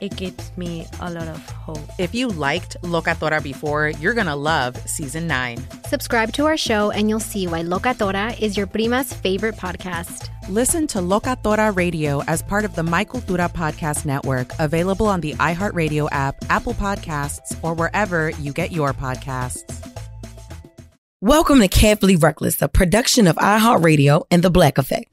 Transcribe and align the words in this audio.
it 0.00 0.16
gives 0.16 0.56
me 0.56 0.86
a 1.00 1.10
lot 1.10 1.28
of 1.28 1.50
hope. 1.50 1.78
If 1.98 2.14
you 2.14 2.28
liked 2.28 2.76
Locatora 2.82 3.42
before, 3.42 3.88
you're 3.88 4.14
going 4.14 4.26
to 4.26 4.34
love 4.34 4.76
season 4.88 5.26
9. 5.26 5.58
Subscribe 5.86 6.32
to 6.34 6.46
our 6.46 6.56
show 6.56 6.90
and 6.90 7.08
you'll 7.08 7.20
see 7.20 7.46
why 7.46 7.62
Locatora 7.62 8.38
is 8.40 8.56
your 8.56 8.66
prima's 8.66 9.12
favorite 9.12 9.56
podcast. 9.56 10.28
Listen 10.48 10.86
to 10.88 10.98
Locatora 10.98 11.76
Radio 11.76 12.22
as 12.24 12.42
part 12.42 12.64
of 12.64 12.74
the 12.74 12.82
My 12.82 13.04
Cultura 13.04 13.52
Podcast 13.52 14.06
Network, 14.06 14.50
available 14.58 15.06
on 15.06 15.20
the 15.20 15.34
iHeartRadio 15.34 16.08
app, 16.10 16.36
Apple 16.48 16.74
Podcasts, 16.74 17.56
or 17.62 17.74
wherever 17.74 18.30
you 18.30 18.52
get 18.52 18.72
your 18.72 18.92
podcasts. 18.94 19.84
Welcome 21.20 21.58
to 21.58 21.68
Carefully 21.68 22.14
Reckless, 22.14 22.62
a 22.62 22.68
production 22.68 23.26
of 23.26 23.34
iHeartRadio 23.36 24.24
and 24.30 24.42
The 24.42 24.50
Black 24.50 24.78
Effect. 24.78 25.06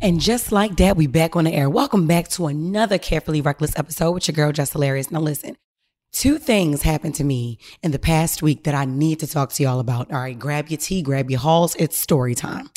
And 0.00 0.20
just 0.20 0.52
like 0.52 0.76
that, 0.76 0.96
we 0.96 1.08
back 1.08 1.34
on 1.34 1.44
the 1.44 1.52
air. 1.52 1.68
Welcome 1.68 2.06
back 2.06 2.28
to 2.28 2.46
another 2.46 2.98
Carefully 2.98 3.40
Reckless 3.40 3.76
episode 3.76 4.12
with 4.12 4.28
your 4.28 4.34
girl, 4.34 4.52
Just 4.52 4.72
Hilarious. 4.72 5.10
Now 5.10 5.20
listen, 5.20 5.56
two 6.12 6.38
things 6.38 6.82
happened 6.82 7.16
to 7.16 7.24
me 7.24 7.58
in 7.82 7.90
the 7.90 7.98
past 7.98 8.40
week 8.40 8.62
that 8.64 8.74
I 8.74 8.84
need 8.84 9.18
to 9.20 9.26
talk 9.26 9.52
to 9.54 9.62
y'all 9.62 9.80
about. 9.80 10.12
All 10.12 10.20
right, 10.20 10.38
grab 10.38 10.68
your 10.68 10.78
tea, 10.78 11.02
grab 11.02 11.30
your 11.30 11.40
halls. 11.40 11.74
It's 11.80 11.98
story 11.98 12.36
time. 12.36 12.70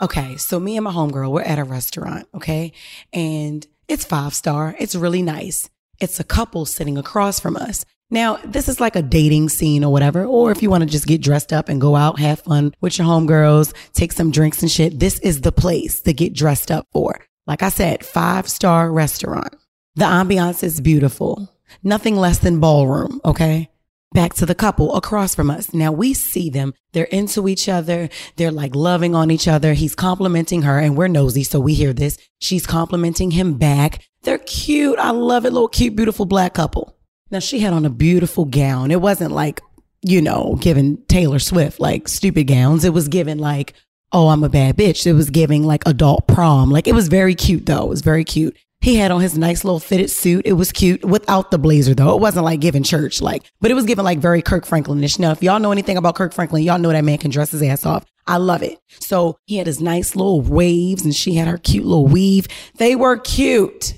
Okay, 0.00 0.36
so 0.38 0.58
me 0.58 0.76
and 0.76 0.84
my 0.84 0.92
homegirl, 0.92 1.30
we're 1.30 1.42
at 1.42 1.58
a 1.58 1.64
restaurant, 1.64 2.26
okay? 2.34 2.72
And 3.12 3.66
it's 3.90 4.04
five 4.04 4.34
star. 4.34 4.76
It's 4.78 4.94
really 4.94 5.20
nice. 5.20 5.68
It's 6.00 6.20
a 6.20 6.24
couple 6.24 6.64
sitting 6.64 6.96
across 6.96 7.40
from 7.40 7.56
us. 7.56 7.84
Now, 8.08 8.36
this 8.44 8.68
is 8.68 8.80
like 8.80 8.96
a 8.96 9.02
dating 9.02 9.48
scene 9.48 9.84
or 9.84 9.92
whatever, 9.92 10.24
or 10.24 10.50
if 10.52 10.62
you 10.62 10.70
want 10.70 10.82
to 10.82 10.88
just 10.88 11.06
get 11.06 11.22
dressed 11.22 11.52
up 11.52 11.68
and 11.68 11.80
go 11.80 11.96
out, 11.96 12.18
have 12.18 12.40
fun 12.40 12.72
with 12.80 12.98
your 12.98 13.06
homegirls, 13.06 13.72
take 13.92 14.12
some 14.12 14.30
drinks 14.30 14.62
and 14.62 14.70
shit, 14.70 14.98
this 14.98 15.18
is 15.20 15.40
the 15.40 15.52
place 15.52 16.00
to 16.02 16.12
get 16.12 16.34
dressed 16.34 16.70
up 16.70 16.86
for. 16.92 17.20
Like 17.46 17.62
I 17.62 17.68
said, 17.68 18.04
five 18.04 18.48
star 18.48 18.92
restaurant. 18.92 19.56
The 19.96 20.04
ambiance 20.04 20.62
is 20.62 20.80
beautiful. 20.80 21.52
Nothing 21.82 22.16
less 22.16 22.38
than 22.38 22.60
ballroom, 22.60 23.20
okay? 23.24 23.69
Back 24.12 24.34
to 24.34 24.46
the 24.46 24.56
couple 24.56 24.96
across 24.96 25.36
from 25.36 25.52
us. 25.52 25.72
Now 25.72 25.92
we 25.92 26.14
see 26.14 26.50
them. 26.50 26.74
They're 26.92 27.04
into 27.04 27.46
each 27.46 27.68
other. 27.68 28.08
They're 28.34 28.50
like 28.50 28.74
loving 28.74 29.14
on 29.14 29.30
each 29.30 29.46
other. 29.46 29.72
He's 29.74 29.94
complimenting 29.94 30.62
her 30.62 30.80
and 30.80 30.96
we're 30.96 31.06
nosy. 31.06 31.44
So 31.44 31.60
we 31.60 31.74
hear 31.74 31.92
this. 31.92 32.18
She's 32.40 32.66
complimenting 32.66 33.30
him 33.30 33.54
back. 33.56 34.04
They're 34.22 34.38
cute. 34.38 34.98
I 34.98 35.10
love 35.10 35.46
it. 35.46 35.52
Little 35.52 35.68
cute, 35.68 35.94
beautiful 35.94 36.26
black 36.26 36.54
couple. 36.54 36.96
Now 37.30 37.38
she 37.38 37.60
had 37.60 37.72
on 37.72 37.84
a 37.84 37.90
beautiful 37.90 38.46
gown. 38.46 38.90
It 38.90 39.00
wasn't 39.00 39.30
like, 39.30 39.60
you 40.02 40.20
know, 40.20 40.58
giving 40.60 40.98
Taylor 41.06 41.38
Swift 41.38 41.78
like 41.78 42.08
stupid 42.08 42.48
gowns. 42.48 42.84
It 42.84 42.92
was 42.92 43.06
given 43.06 43.38
like, 43.38 43.74
oh, 44.10 44.30
I'm 44.30 44.42
a 44.42 44.48
bad 44.48 44.76
bitch. 44.76 45.06
It 45.06 45.12
was 45.12 45.30
giving 45.30 45.62
like 45.62 45.86
adult 45.86 46.26
prom. 46.26 46.68
Like 46.68 46.88
it 46.88 46.94
was 46.94 47.06
very 47.06 47.36
cute 47.36 47.66
though. 47.66 47.84
It 47.84 47.90
was 47.90 48.02
very 48.02 48.24
cute. 48.24 48.56
He 48.82 48.96
had 48.96 49.10
on 49.10 49.20
his 49.20 49.36
nice 49.36 49.62
little 49.62 49.78
fitted 49.78 50.10
suit. 50.10 50.46
It 50.46 50.54
was 50.54 50.72
cute 50.72 51.04
without 51.04 51.50
the 51.50 51.58
blazer 51.58 51.94
though. 51.94 52.14
It 52.14 52.20
wasn't 52.20 52.46
like 52.46 52.60
giving 52.60 52.82
church 52.82 53.20
like, 53.20 53.50
but 53.60 53.70
it 53.70 53.74
was 53.74 53.84
given 53.84 54.06
like 54.06 54.20
very 54.20 54.40
Kirk 54.40 54.64
Franklin-ish. 54.64 55.18
Now, 55.18 55.32
if 55.32 55.42
y'all 55.42 55.60
know 55.60 55.72
anything 55.72 55.98
about 55.98 56.14
Kirk 56.14 56.32
Franklin, 56.32 56.62
y'all 56.62 56.78
know 56.78 56.90
that 56.90 57.04
man 57.04 57.18
can 57.18 57.30
dress 57.30 57.50
his 57.50 57.62
ass 57.62 57.84
off. 57.84 58.06
I 58.26 58.38
love 58.38 58.62
it. 58.62 58.78
So 59.00 59.36
he 59.44 59.56
had 59.56 59.66
his 59.66 59.82
nice 59.82 60.16
little 60.16 60.40
waves 60.40 61.04
and 61.04 61.14
she 61.14 61.34
had 61.34 61.46
her 61.46 61.58
cute 61.58 61.84
little 61.84 62.06
weave. 62.06 62.48
They 62.76 62.96
were 62.96 63.18
cute. 63.18 63.94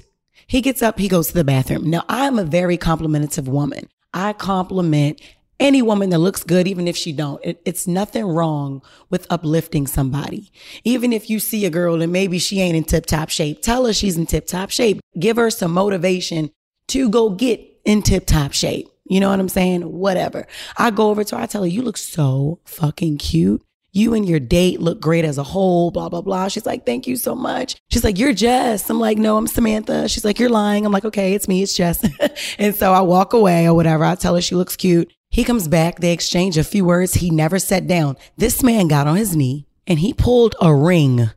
He 0.48 0.60
gets 0.60 0.82
up, 0.82 0.98
he 0.98 1.08
goes 1.08 1.28
to 1.28 1.34
the 1.34 1.44
bathroom. 1.44 1.88
Now, 1.88 2.04
I'm 2.08 2.38
a 2.38 2.44
very 2.44 2.76
complimentary 2.76 3.44
woman. 3.44 3.88
I 4.12 4.32
compliment 4.32 5.20
any 5.62 5.80
woman 5.80 6.10
that 6.10 6.18
looks 6.18 6.42
good, 6.42 6.66
even 6.66 6.88
if 6.88 6.96
she 6.96 7.12
don't. 7.12 7.40
It, 7.44 7.62
it's 7.64 7.86
nothing 7.86 8.24
wrong 8.26 8.82
with 9.10 9.26
uplifting 9.30 9.86
somebody. 9.86 10.50
Even 10.84 11.12
if 11.12 11.30
you 11.30 11.38
see 11.38 11.64
a 11.64 11.70
girl 11.70 12.02
and 12.02 12.12
maybe 12.12 12.38
she 12.38 12.60
ain't 12.60 12.76
in 12.76 12.84
tip 12.84 13.06
top 13.06 13.30
shape, 13.30 13.62
tell 13.62 13.86
her 13.86 13.92
she's 13.92 14.16
in 14.16 14.26
tip 14.26 14.46
top 14.46 14.70
shape. 14.70 15.00
Give 15.18 15.36
her 15.36 15.50
some 15.50 15.72
motivation 15.72 16.50
to 16.88 17.08
go 17.08 17.30
get 17.30 17.60
in 17.84 18.02
tip 18.02 18.26
top 18.26 18.52
shape. 18.52 18.88
You 19.04 19.20
know 19.20 19.30
what 19.30 19.40
I'm 19.40 19.48
saying? 19.48 19.82
Whatever. 19.82 20.46
I 20.76 20.90
go 20.90 21.10
over 21.10 21.24
to 21.24 21.36
her, 21.36 21.42
I 21.42 21.46
tell 21.46 21.62
her, 21.62 21.68
you 21.68 21.82
look 21.82 21.96
so 21.96 22.60
fucking 22.64 23.18
cute 23.18 23.62
you 23.92 24.14
and 24.14 24.26
your 24.26 24.40
date 24.40 24.80
look 24.80 25.00
great 25.00 25.24
as 25.24 25.38
a 25.38 25.42
whole, 25.42 25.90
blah, 25.90 26.08
blah, 26.08 26.22
blah. 26.22 26.48
She's 26.48 26.64
like, 26.64 26.86
thank 26.86 27.06
you 27.06 27.16
so 27.16 27.34
much. 27.34 27.76
She's 27.90 28.02
like, 28.02 28.18
you're 28.18 28.32
Jess. 28.32 28.88
I'm 28.88 28.98
like, 28.98 29.18
no, 29.18 29.36
I'm 29.36 29.46
Samantha. 29.46 30.08
She's 30.08 30.24
like, 30.24 30.38
you're 30.38 30.48
lying. 30.48 30.86
I'm 30.86 30.92
like, 30.92 31.04
okay, 31.04 31.34
it's 31.34 31.46
me. 31.46 31.62
It's 31.62 31.76
Jess. 31.76 32.02
and 32.58 32.74
so 32.74 32.92
I 32.92 33.02
walk 33.02 33.34
away 33.34 33.66
or 33.66 33.74
whatever. 33.74 34.04
I 34.04 34.14
tell 34.14 34.34
her 34.34 34.40
she 34.40 34.54
looks 34.54 34.76
cute. 34.76 35.12
He 35.32 35.42
comes 35.42 35.66
back. 35.66 35.98
They 35.98 36.12
exchange 36.12 36.56
a 36.56 36.62
few 36.62 36.84
words. 36.84 37.14
He 37.14 37.30
never 37.30 37.58
sat 37.58 37.88
down. 37.88 38.16
This 38.36 38.62
man 38.62 38.86
got 38.86 39.08
on 39.08 39.16
his 39.16 39.34
knee 39.34 39.66
and 39.86 39.98
he 39.98 40.14
pulled 40.14 40.54
a 40.60 40.72
ring 40.72 41.30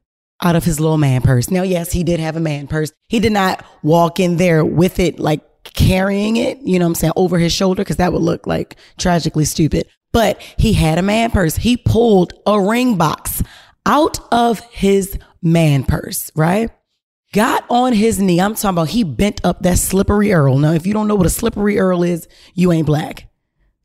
out 0.44 0.56
of 0.56 0.66
his 0.66 0.80
little 0.80 1.00
man 1.00 1.24
purse. 1.24 1.50
Now, 1.50 1.64
yes, 1.64 1.92
he 1.92 2.04
did 2.04 2.20
have 2.20 2.36
a 2.36 2.42
man 2.42 2.68
purse. 2.68 2.92
He 3.08 3.20
did 3.20 3.32
not 3.32 3.66
walk 3.82 4.20
in 4.20 4.38
there 4.38 4.64
with 4.64 5.00
it, 5.00 5.18
like 5.18 5.42
carrying 5.64 6.36
it, 6.36 6.60
you 6.60 6.78
know 6.78 6.86
what 6.86 6.90
I'm 6.90 6.96
saying, 6.96 7.14
over 7.16 7.40
his 7.40 7.52
shoulder, 7.52 7.82
because 7.82 7.96
that 7.96 8.14
would 8.14 8.22
look 8.22 8.46
like 8.46 8.76
tragically 8.98 9.46
stupid 9.46 9.88
but 10.16 10.42
he 10.56 10.72
had 10.72 10.98
a 10.98 11.02
man 11.02 11.30
purse. 11.30 11.58
He 11.58 11.76
pulled 11.76 12.32
a 12.46 12.58
ring 12.58 12.96
box 12.96 13.44
out 13.86 14.18
of 14.32 14.62
his 14.72 15.20
man 15.42 15.84
purse, 15.84 16.32
right? 16.38 16.70
Got 17.34 17.66
on 17.70 17.92
his 17.92 18.18
knee. 18.18 18.40
I'm 18.40 18.56
talking 18.56 18.70
about 18.70 18.88
he 18.88 19.04
bent 19.04 19.44
up 19.44 19.64
that 19.64 19.78
slippery 19.78 20.32
Earl. 20.32 20.58
Now, 20.58 20.72
if 20.72 20.88
you 20.88 20.94
don't 20.94 21.10
know 21.10 21.16
what 21.16 21.26
a 21.26 21.30
slippery 21.30 21.78
Earl 21.80 22.04
is, 22.04 22.30
you 22.54 22.72
ain't 22.72 22.86
black. 22.86 23.28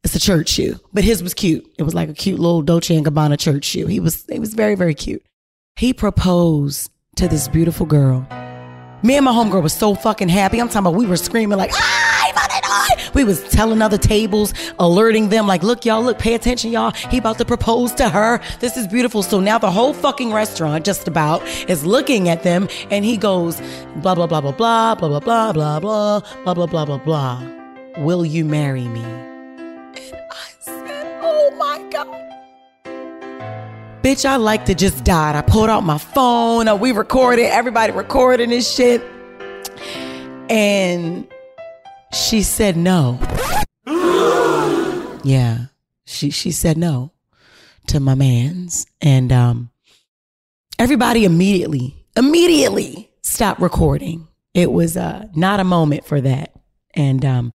It's 0.02 0.14
a 0.14 0.20
church 0.20 0.48
shoe, 0.48 0.80
but 0.92 1.04
his 1.04 1.22
was 1.22 1.34
cute. 1.34 1.66
It 1.78 1.82
was 1.82 1.94
like 1.94 2.08
a 2.08 2.14
cute 2.14 2.40
little 2.40 2.62
Dolce 2.62 2.96
and 2.96 3.04
Gabbana 3.04 3.38
church 3.38 3.64
shoe. 3.64 3.86
He 3.86 4.00
was, 4.00 4.24
it 4.28 4.38
was 4.38 4.54
very, 4.54 4.74
very 4.74 4.94
cute. 4.94 5.22
He 5.76 5.92
proposed 5.92 6.90
to 7.16 7.28
this 7.28 7.48
beautiful 7.48 7.86
girl 7.86 8.26
Me 9.02 9.16
and 9.16 9.24
my 9.24 9.32
homegirl 9.32 9.62
was 9.62 9.74
so 9.74 9.94
fucking 9.94 10.28
happy. 10.28 10.58
I'm 10.60 10.68
talking 10.68 10.80
about 10.80 10.94
we 10.94 11.06
were 11.06 11.16
screaming 11.16 11.58
like, 11.58 11.70
ah. 11.74 12.10
We 13.14 13.24
was 13.24 13.42
telling 13.48 13.82
other 13.82 13.98
tables, 13.98 14.54
alerting 14.78 15.30
them 15.30 15.46
like, 15.46 15.62
look, 15.62 15.84
y'all, 15.84 16.02
look, 16.02 16.18
pay 16.18 16.34
attention, 16.34 16.70
y'all. 16.70 16.92
He 17.10 17.18
about 17.18 17.38
to 17.38 17.44
propose 17.44 17.92
to 17.94 18.08
her. 18.08 18.40
This 18.60 18.76
is 18.76 18.86
beautiful. 18.86 19.22
So 19.22 19.40
now 19.40 19.58
the 19.58 19.70
whole 19.70 19.92
fucking 19.92 20.32
restaurant 20.32 20.84
just 20.84 21.08
about 21.08 21.44
is 21.68 21.84
looking 21.84 22.28
at 22.28 22.42
them 22.42 22.68
and 22.90 23.04
he 23.04 23.16
goes, 23.16 23.60
blah, 23.96 24.14
blah, 24.14 24.26
blah, 24.26 24.40
blah, 24.40 24.52
blah, 24.52 24.94
blah, 24.94 25.20
blah, 25.20 25.52
blah, 25.52 25.80
blah, 25.80 26.54
blah, 26.54 26.66
blah, 26.66 26.84
blah, 26.84 26.98
blah. 26.98 27.42
Will 27.98 28.24
you 28.24 28.44
marry 28.44 28.86
me? 28.88 29.29
Bitch, 34.02 34.24
I 34.24 34.36
like 34.36 34.64
to 34.64 34.74
just 34.74 35.04
die. 35.04 35.36
I 35.36 35.42
pulled 35.42 35.68
out 35.68 35.82
my 35.82 35.98
phone. 35.98 36.68
Uh, 36.68 36.74
we 36.74 36.92
recorded, 36.92 37.44
everybody 37.52 37.92
recording 37.92 38.48
this 38.48 38.74
shit. 38.74 39.02
And 40.48 41.28
she 42.10 42.42
said 42.42 42.78
no. 42.78 43.18
yeah. 45.22 45.66
She 46.06 46.30
she 46.30 46.50
said 46.50 46.78
no 46.78 47.12
to 47.88 48.00
my 48.00 48.14
man's. 48.14 48.86
And 49.02 49.32
um 49.32 49.70
everybody 50.78 51.26
immediately, 51.26 51.94
immediately 52.16 53.10
stopped 53.20 53.60
recording. 53.60 54.26
It 54.54 54.72
was 54.72 54.96
uh 54.96 55.26
not 55.36 55.60
a 55.60 55.64
moment 55.64 56.06
for 56.06 56.22
that. 56.22 56.54
And 56.94 57.22
um 57.26 57.52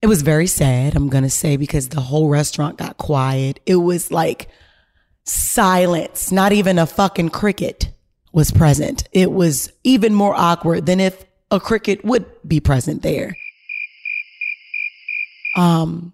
it 0.00 0.06
was 0.06 0.22
very 0.22 0.46
sad, 0.46 0.94
I'm 0.94 1.08
gonna 1.08 1.28
say, 1.28 1.56
because 1.56 1.88
the 1.88 2.00
whole 2.00 2.28
restaurant 2.28 2.78
got 2.78 2.98
quiet. 2.98 3.58
It 3.66 3.76
was 3.76 4.12
like 4.12 4.48
silence, 5.28 6.32
not 6.32 6.52
even 6.52 6.78
a 6.78 6.86
fucking 6.86 7.30
cricket 7.30 7.90
was 8.32 8.50
present. 8.50 9.08
It 9.12 9.32
was 9.32 9.72
even 9.84 10.14
more 10.14 10.34
awkward 10.34 10.86
than 10.86 11.00
if 11.00 11.24
a 11.50 11.60
cricket 11.60 12.04
would 12.04 12.26
be 12.46 12.60
present 12.60 13.02
there. 13.02 13.36
Um, 15.56 16.12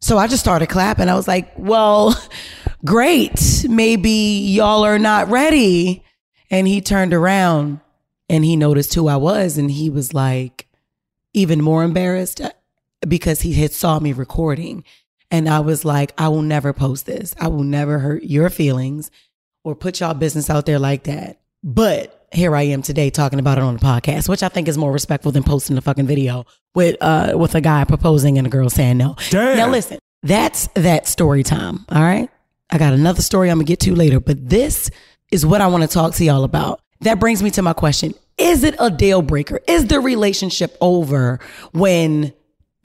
so 0.00 0.18
I 0.18 0.26
just 0.26 0.42
started 0.42 0.68
clapping. 0.68 1.08
I 1.08 1.14
was 1.14 1.26
like, 1.26 1.52
well, 1.58 2.14
great. 2.84 3.66
Maybe 3.68 4.10
y'all 4.10 4.84
are 4.84 4.98
not 4.98 5.28
ready. 5.28 6.04
And 6.50 6.68
he 6.68 6.80
turned 6.80 7.12
around 7.12 7.80
and 8.28 8.44
he 8.44 8.56
noticed 8.56 8.94
who 8.94 9.08
I 9.08 9.16
was 9.16 9.58
and 9.58 9.70
he 9.70 9.90
was 9.90 10.14
like 10.14 10.68
even 11.32 11.60
more 11.60 11.82
embarrassed 11.82 12.40
uh, 12.40 12.50
because 13.06 13.40
he 13.40 13.54
had 13.54 13.72
saw 13.72 13.98
me 13.98 14.12
recording. 14.12 14.84
And 15.30 15.48
I 15.48 15.60
was 15.60 15.84
like, 15.84 16.12
I 16.18 16.28
will 16.28 16.42
never 16.42 16.72
post 16.72 17.06
this. 17.06 17.34
I 17.40 17.48
will 17.48 17.64
never 17.64 17.98
hurt 17.98 18.24
your 18.24 18.50
feelings 18.50 19.10
or 19.64 19.74
put 19.74 20.00
y'all 20.00 20.14
business 20.14 20.48
out 20.48 20.66
there 20.66 20.78
like 20.78 21.04
that. 21.04 21.40
But 21.62 22.28
here 22.32 22.54
I 22.54 22.62
am 22.62 22.82
today 22.82 23.10
talking 23.10 23.38
about 23.38 23.58
it 23.58 23.64
on 23.64 23.74
the 23.74 23.80
podcast, 23.80 24.28
which 24.28 24.42
I 24.42 24.48
think 24.48 24.68
is 24.68 24.78
more 24.78 24.92
respectful 24.92 25.32
than 25.32 25.42
posting 25.42 25.76
a 25.76 25.80
fucking 25.80 26.06
video 26.06 26.44
with 26.74 26.96
uh 27.00 27.32
with 27.36 27.54
a 27.54 27.60
guy 27.60 27.84
proposing 27.84 28.38
and 28.38 28.46
a 28.46 28.50
girl 28.50 28.70
saying 28.70 28.98
no. 28.98 29.16
Damn. 29.30 29.56
Now 29.56 29.68
listen, 29.70 29.98
that's 30.22 30.68
that 30.74 31.06
story 31.06 31.42
time. 31.42 31.84
All 31.90 32.02
right. 32.02 32.30
I 32.70 32.78
got 32.78 32.92
another 32.92 33.22
story 33.22 33.50
I'm 33.50 33.58
gonna 33.58 33.64
get 33.64 33.80
to 33.80 33.94
later, 33.94 34.20
but 34.20 34.48
this 34.48 34.90
is 35.32 35.46
what 35.46 35.60
I 35.60 35.66
want 35.66 35.82
to 35.82 35.88
talk 35.88 36.14
to 36.14 36.24
y'all 36.24 36.44
about. 36.44 36.80
That 37.00 37.20
brings 37.20 37.42
me 37.42 37.50
to 37.52 37.62
my 37.62 37.72
question. 37.72 38.14
Is 38.38 38.64
it 38.64 38.74
a 38.78 38.90
deal 38.90 39.22
breaker? 39.22 39.60
Is 39.66 39.86
the 39.86 40.00
relationship 40.00 40.76
over 40.80 41.40
when 41.72 42.32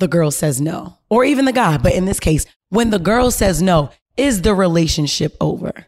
the 0.01 0.09
girl 0.09 0.31
says 0.31 0.59
no, 0.59 0.98
or 1.09 1.24
even 1.24 1.45
the 1.45 1.53
guy. 1.53 1.77
But 1.77 1.94
in 1.94 2.03
this 2.03 2.19
case, 2.19 2.45
when 2.68 2.89
the 2.89 3.00
girl 3.00 3.31
says 3.31 3.62
no, 3.62 3.92
is 4.18 4.42
the 4.42 4.53
relationship 4.53 5.38
over? 5.39 5.86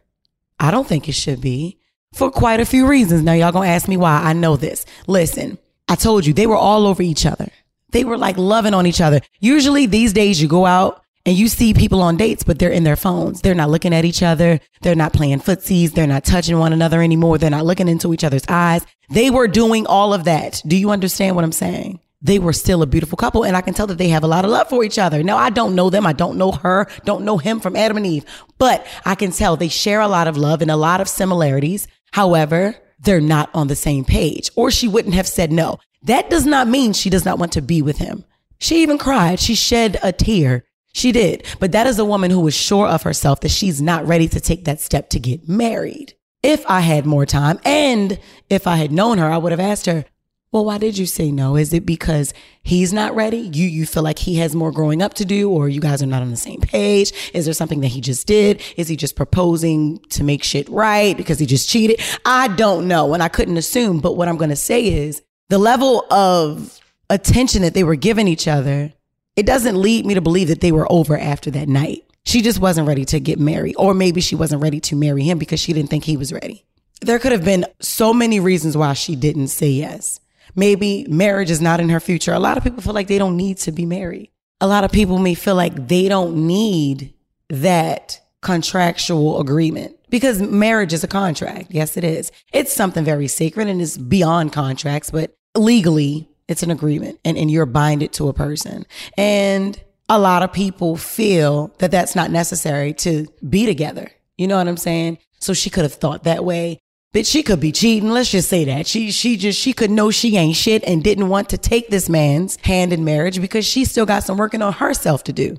I 0.59 0.71
don't 0.71 0.87
think 0.87 1.09
it 1.09 1.13
should 1.13 1.41
be 1.41 1.77
for 2.13 2.31
quite 2.31 2.61
a 2.61 2.65
few 2.65 2.87
reasons. 2.87 3.23
Now, 3.23 3.33
y'all 3.33 3.51
gonna 3.51 3.67
ask 3.67 3.89
me 3.89 3.97
why. 3.97 4.21
I 4.23 4.31
know 4.31 4.55
this. 4.55 4.85
Listen, 5.07 5.57
I 5.89 5.95
told 5.95 6.25
you 6.25 6.33
they 6.33 6.47
were 6.47 6.55
all 6.55 6.87
over 6.87 7.03
each 7.03 7.25
other. 7.25 7.49
They 7.91 8.05
were 8.05 8.17
like 8.17 8.37
loving 8.37 8.73
on 8.73 8.87
each 8.87 9.01
other. 9.01 9.19
Usually 9.39 9.85
these 9.85 10.13
days 10.13 10.41
you 10.41 10.47
go 10.47 10.65
out 10.65 11.03
and 11.25 11.37
you 11.37 11.47
see 11.47 11.73
people 11.73 12.01
on 12.01 12.17
dates, 12.17 12.43
but 12.43 12.59
they're 12.59 12.69
in 12.69 12.83
their 12.83 12.95
phones. 12.95 13.41
They're 13.41 13.55
not 13.55 13.69
looking 13.69 13.93
at 13.93 14.05
each 14.05 14.23
other. 14.23 14.59
They're 14.81 14.95
not 14.95 15.13
playing 15.13 15.39
footsies. 15.39 15.91
They're 15.91 16.07
not 16.07 16.25
touching 16.25 16.57
one 16.59 16.73
another 16.73 17.01
anymore. 17.01 17.37
They're 17.37 17.49
not 17.49 17.65
looking 17.65 17.87
into 17.87 18.13
each 18.13 18.23
other's 18.23 18.45
eyes. 18.47 18.85
They 19.09 19.29
were 19.29 19.47
doing 19.47 19.85
all 19.85 20.13
of 20.13 20.23
that. 20.25 20.61
Do 20.65 20.75
you 20.75 20.89
understand 20.89 21.35
what 21.35 21.45
I'm 21.45 21.51
saying? 21.51 21.99
They 22.23 22.39
were 22.39 22.53
still 22.53 22.81
a 22.81 22.87
beautiful 22.87 23.17
couple. 23.17 23.43
And 23.43 23.55
I 23.55 23.61
can 23.61 23.73
tell 23.73 23.87
that 23.87 23.97
they 23.97 24.07
have 24.07 24.23
a 24.23 24.27
lot 24.27 24.45
of 24.45 24.51
love 24.51 24.69
for 24.69 24.83
each 24.83 24.97
other. 24.97 25.21
Now, 25.21 25.37
I 25.37 25.49
don't 25.49 25.75
know 25.75 25.89
them. 25.89 26.07
I 26.07 26.13
don't 26.13 26.37
know 26.37 26.53
her, 26.53 26.87
don't 27.03 27.25
know 27.25 27.37
him 27.37 27.59
from 27.59 27.75
Adam 27.75 27.97
and 27.97 28.07
Eve, 28.07 28.25
but 28.57 28.87
I 29.05 29.15
can 29.15 29.31
tell 29.31 29.55
they 29.55 29.67
share 29.67 29.99
a 29.99 30.07
lot 30.07 30.27
of 30.27 30.37
love 30.37 30.61
and 30.61 30.71
a 30.71 30.77
lot 30.77 31.01
of 31.01 31.09
similarities. 31.09 31.85
However, 32.13 32.75
they're 32.99 33.21
not 33.21 33.49
on 33.53 33.67
the 33.67 33.75
same 33.75 34.05
page 34.05 34.49
or 34.55 34.71
she 34.71 34.87
wouldn't 34.87 35.15
have 35.15 35.27
said 35.27 35.51
no. 35.51 35.79
That 36.03 36.29
does 36.29 36.45
not 36.45 36.67
mean 36.67 36.93
she 36.93 37.09
does 37.09 37.25
not 37.25 37.39
want 37.39 37.51
to 37.53 37.61
be 37.61 37.81
with 37.81 37.97
him. 37.97 38.23
She 38.59 38.81
even 38.81 38.97
cried. 38.97 39.39
She 39.39 39.55
shed 39.55 39.99
a 40.01 40.13
tear. 40.13 40.63
She 40.93 41.11
did. 41.11 41.45
But 41.59 41.73
that 41.73 41.87
is 41.87 41.99
a 41.99 42.05
woman 42.05 42.31
who 42.31 42.47
is 42.47 42.53
sure 42.53 42.87
of 42.87 43.03
herself 43.03 43.41
that 43.41 43.51
she's 43.51 43.81
not 43.81 44.07
ready 44.07 44.27
to 44.29 44.39
take 44.39 44.65
that 44.65 44.79
step 44.79 45.09
to 45.09 45.19
get 45.19 45.49
married. 45.49 46.13
If 46.41 46.65
I 46.69 46.81
had 46.81 47.05
more 47.05 47.25
time 47.25 47.59
and 47.65 48.19
if 48.49 48.67
I 48.67 48.77
had 48.77 48.91
known 48.91 49.17
her, 49.17 49.29
I 49.29 49.37
would 49.37 49.51
have 49.51 49.59
asked 49.59 49.85
her, 49.87 50.05
well, 50.53 50.65
why 50.65 50.77
did 50.77 50.99
you 50.99 51.07
say 51.07 51.31
no? 51.31 51.55
Is 51.55 51.73
it 51.73 51.83
because 51.83 52.31
he's 52.61 52.93
not 52.93 53.15
ready? 53.15 53.37
You 53.39 53.67
you 53.67 53.87
feel 53.87 54.03
like 54.03 54.19
he 54.19 54.35
has 54.35 54.55
more 54.55 54.71
growing 54.71 55.01
up 55.01 55.15
to 55.15 55.25
do 55.25 55.49
or 55.49 55.67
you 55.67 55.81
guys 55.81 56.03
are 56.03 56.05
not 56.05 56.21
on 56.21 56.29
the 56.29 56.37
same 56.37 56.61
page? 56.61 57.11
Is 57.33 57.45
there 57.45 57.55
something 57.55 57.81
that 57.81 57.87
he 57.87 58.01
just 58.01 58.27
did? 58.27 58.61
Is 58.77 58.87
he 58.87 58.95
just 58.95 59.15
proposing 59.15 59.97
to 60.11 60.23
make 60.23 60.43
shit 60.43 60.69
right 60.69 61.17
because 61.17 61.39
he 61.39 61.47
just 61.47 61.67
cheated? 61.67 61.99
I 62.23 62.49
don't 62.49 62.87
know 62.87 63.15
and 63.15 63.23
I 63.23 63.29
couldn't 63.29 63.57
assume, 63.57 63.99
but 63.99 64.15
what 64.15 64.27
I'm 64.27 64.37
going 64.37 64.51
to 64.51 64.55
say 64.55 64.85
is 64.85 65.23
the 65.49 65.57
level 65.57 66.05
of 66.13 66.79
attention 67.09 67.63
that 67.63 67.73
they 67.73 67.83
were 67.83 67.95
giving 67.95 68.27
each 68.27 68.47
other, 68.47 68.93
it 69.35 69.47
doesn't 69.47 69.75
lead 69.75 70.05
me 70.05 70.13
to 70.13 70.21
believe 70.21 70.49
that 70.49 70.61
they 70.61 70.71
were 70.71 70.89
over 70.91 71.17
after 71.17 71.49
that 71.49 71.67
night. 71.67 72.05
She 72.25 72.43
just 72.43 72.59
wasn't 72.59 72.87
ready 72.87 73.05
to 73.05 73.19
get 73.19 73.39
married 73.39 73.73
or 73.79 73.95
maybe 73.95 74.21
she 74.21 74.35
wasn't 74.35 74.61
ready 74.61 74.79
to 74.81 74.95
marry 74.95 75.23
him 75.23 75.39
because 75.39 75.59
she 75.59 75.73
didn't 75.73 75.89
think 75.89 76.03
he 76.03 76.15
was 76.15 76.31
ready. 76.31 76.63
There 77.01 77.17
could 77.17 77.31
have 77.31 77.43
been 77.43 77.65
so 77.79 78.13
many 78.13 78.39
reasons 78.39 78.77
why 78.77 78.93
she 78.93 79.15
didn't 79.15 79.47
say 79.47 79.69
yes. 79.69 80.19
Maybe 80.55 81.05
marriage 81.09 81.51
is 81.51 81.61
not 81.61 81.79
in 81.79 81.89
her 81.89 81.99
future. 81.99 82.33
A 82.33 82.39
lot 82.39 82.57
of 82.57 82.63
people 82.63 82.81
feel 82.81 82.93
like 82.93 83.07
they 83.07 83.17
don't 83.17 83.37
need 83.37 83.57
to 83.59 83.71
be 83.71 83.85
married. 83.85 84.29
A 84.61 84.67
lot 84.67 84.83
of 84.83 84.91
people 84.91 85.19
may 85.19 85.33
feel 85.33 85.55
like 85.55 85.87
they 85.87 86.07
don't 86.07 86.47
need 86.47 87.13
that 87.49 88.19
contractual 88.41 89.39
agreement 89.39 89.97
because 90.09 90.41
marriage 90.41 90.93
is 90.93 91.03
a 91.03 91.07
contract. 91.07 91.67
Yes, 91.71 91.97
it 91.97 92.03
is. 92.03 92.31
It's 92.51 92.73
something 92.73 93.03
very 93.03 93.27
sacred 93.27 93.67
and 93.67 93.81
it's 93.81 93.97
beyond 93.97 94.53
contracts, 94.53 95.09
but 95.11 95.35
legally 95.55 96.29
it's 96.47 96.63
an 96.63 96.71
agreement 96.71 97.19
and, 97.25 97.37
and 97.37 97.49
you're 97.49 97.65
binded 97.65 98.13
to 98.13 98.29
a 98.29 98.33
person. 98.33 98.85
And 99.17 99.81
a 100.09 100.19
lot 100.19 100.43
of 100.43 100.53
people 100.53 100.97
feel 100.97 101.73
that 101.79 101.91
that's 101.91 102.15
not 102.15 102.31
necessary 102.31 102.93
to 102.93 103.27
be 103.47 103.65
together. 103.65 104.11
You 104.37 104.47
know 104.47 104.57
what 104.57 104.67
I'm 104.67 104.77
saying? 104.77 105.17
So 105.39 105.53
she 105.53 105.69
could 105.69 105.83
have 105.83 105.93
thought 105.93 106.23
that 106.23 106.45
way. 106.45 106.79
But 107.13 107.27
she 107.27 107.43
could 107.43 107.59
be 107.59 107.71
cheating. 107.71 108.09
Let's 108.09 108.31
just 108.31 108.49
say 108.49 108.65
that. 108.65 108.87
She 108.87 109.11
she 109.11 109.37
just 109.37 109.59
she 109.59 109.71
could 109.71 109.91
know 109.91 110.09
she 110.09 110.35
ain't 110.35 110.55
shit 110.55 110.83
and 110.83 111.03
didn't 111.03 111.29
want 111.29 111.49
to 111.49 111.57
take 111.57 111.89
this 111.89 112.09
man's 112.09 112.57
hand 112.57 112.91
in 112.91 113.05
marriage 113.05 113.39
because 113.39 113.65
she 113.65 113.85
still 113.85 114.07
got 114.07 114.23
some 114.23 114.37
working 114.37 114.63
on 114.63 114.73
herself 114.73 115.23
to 115.25 115.33
do. 115.33 115.57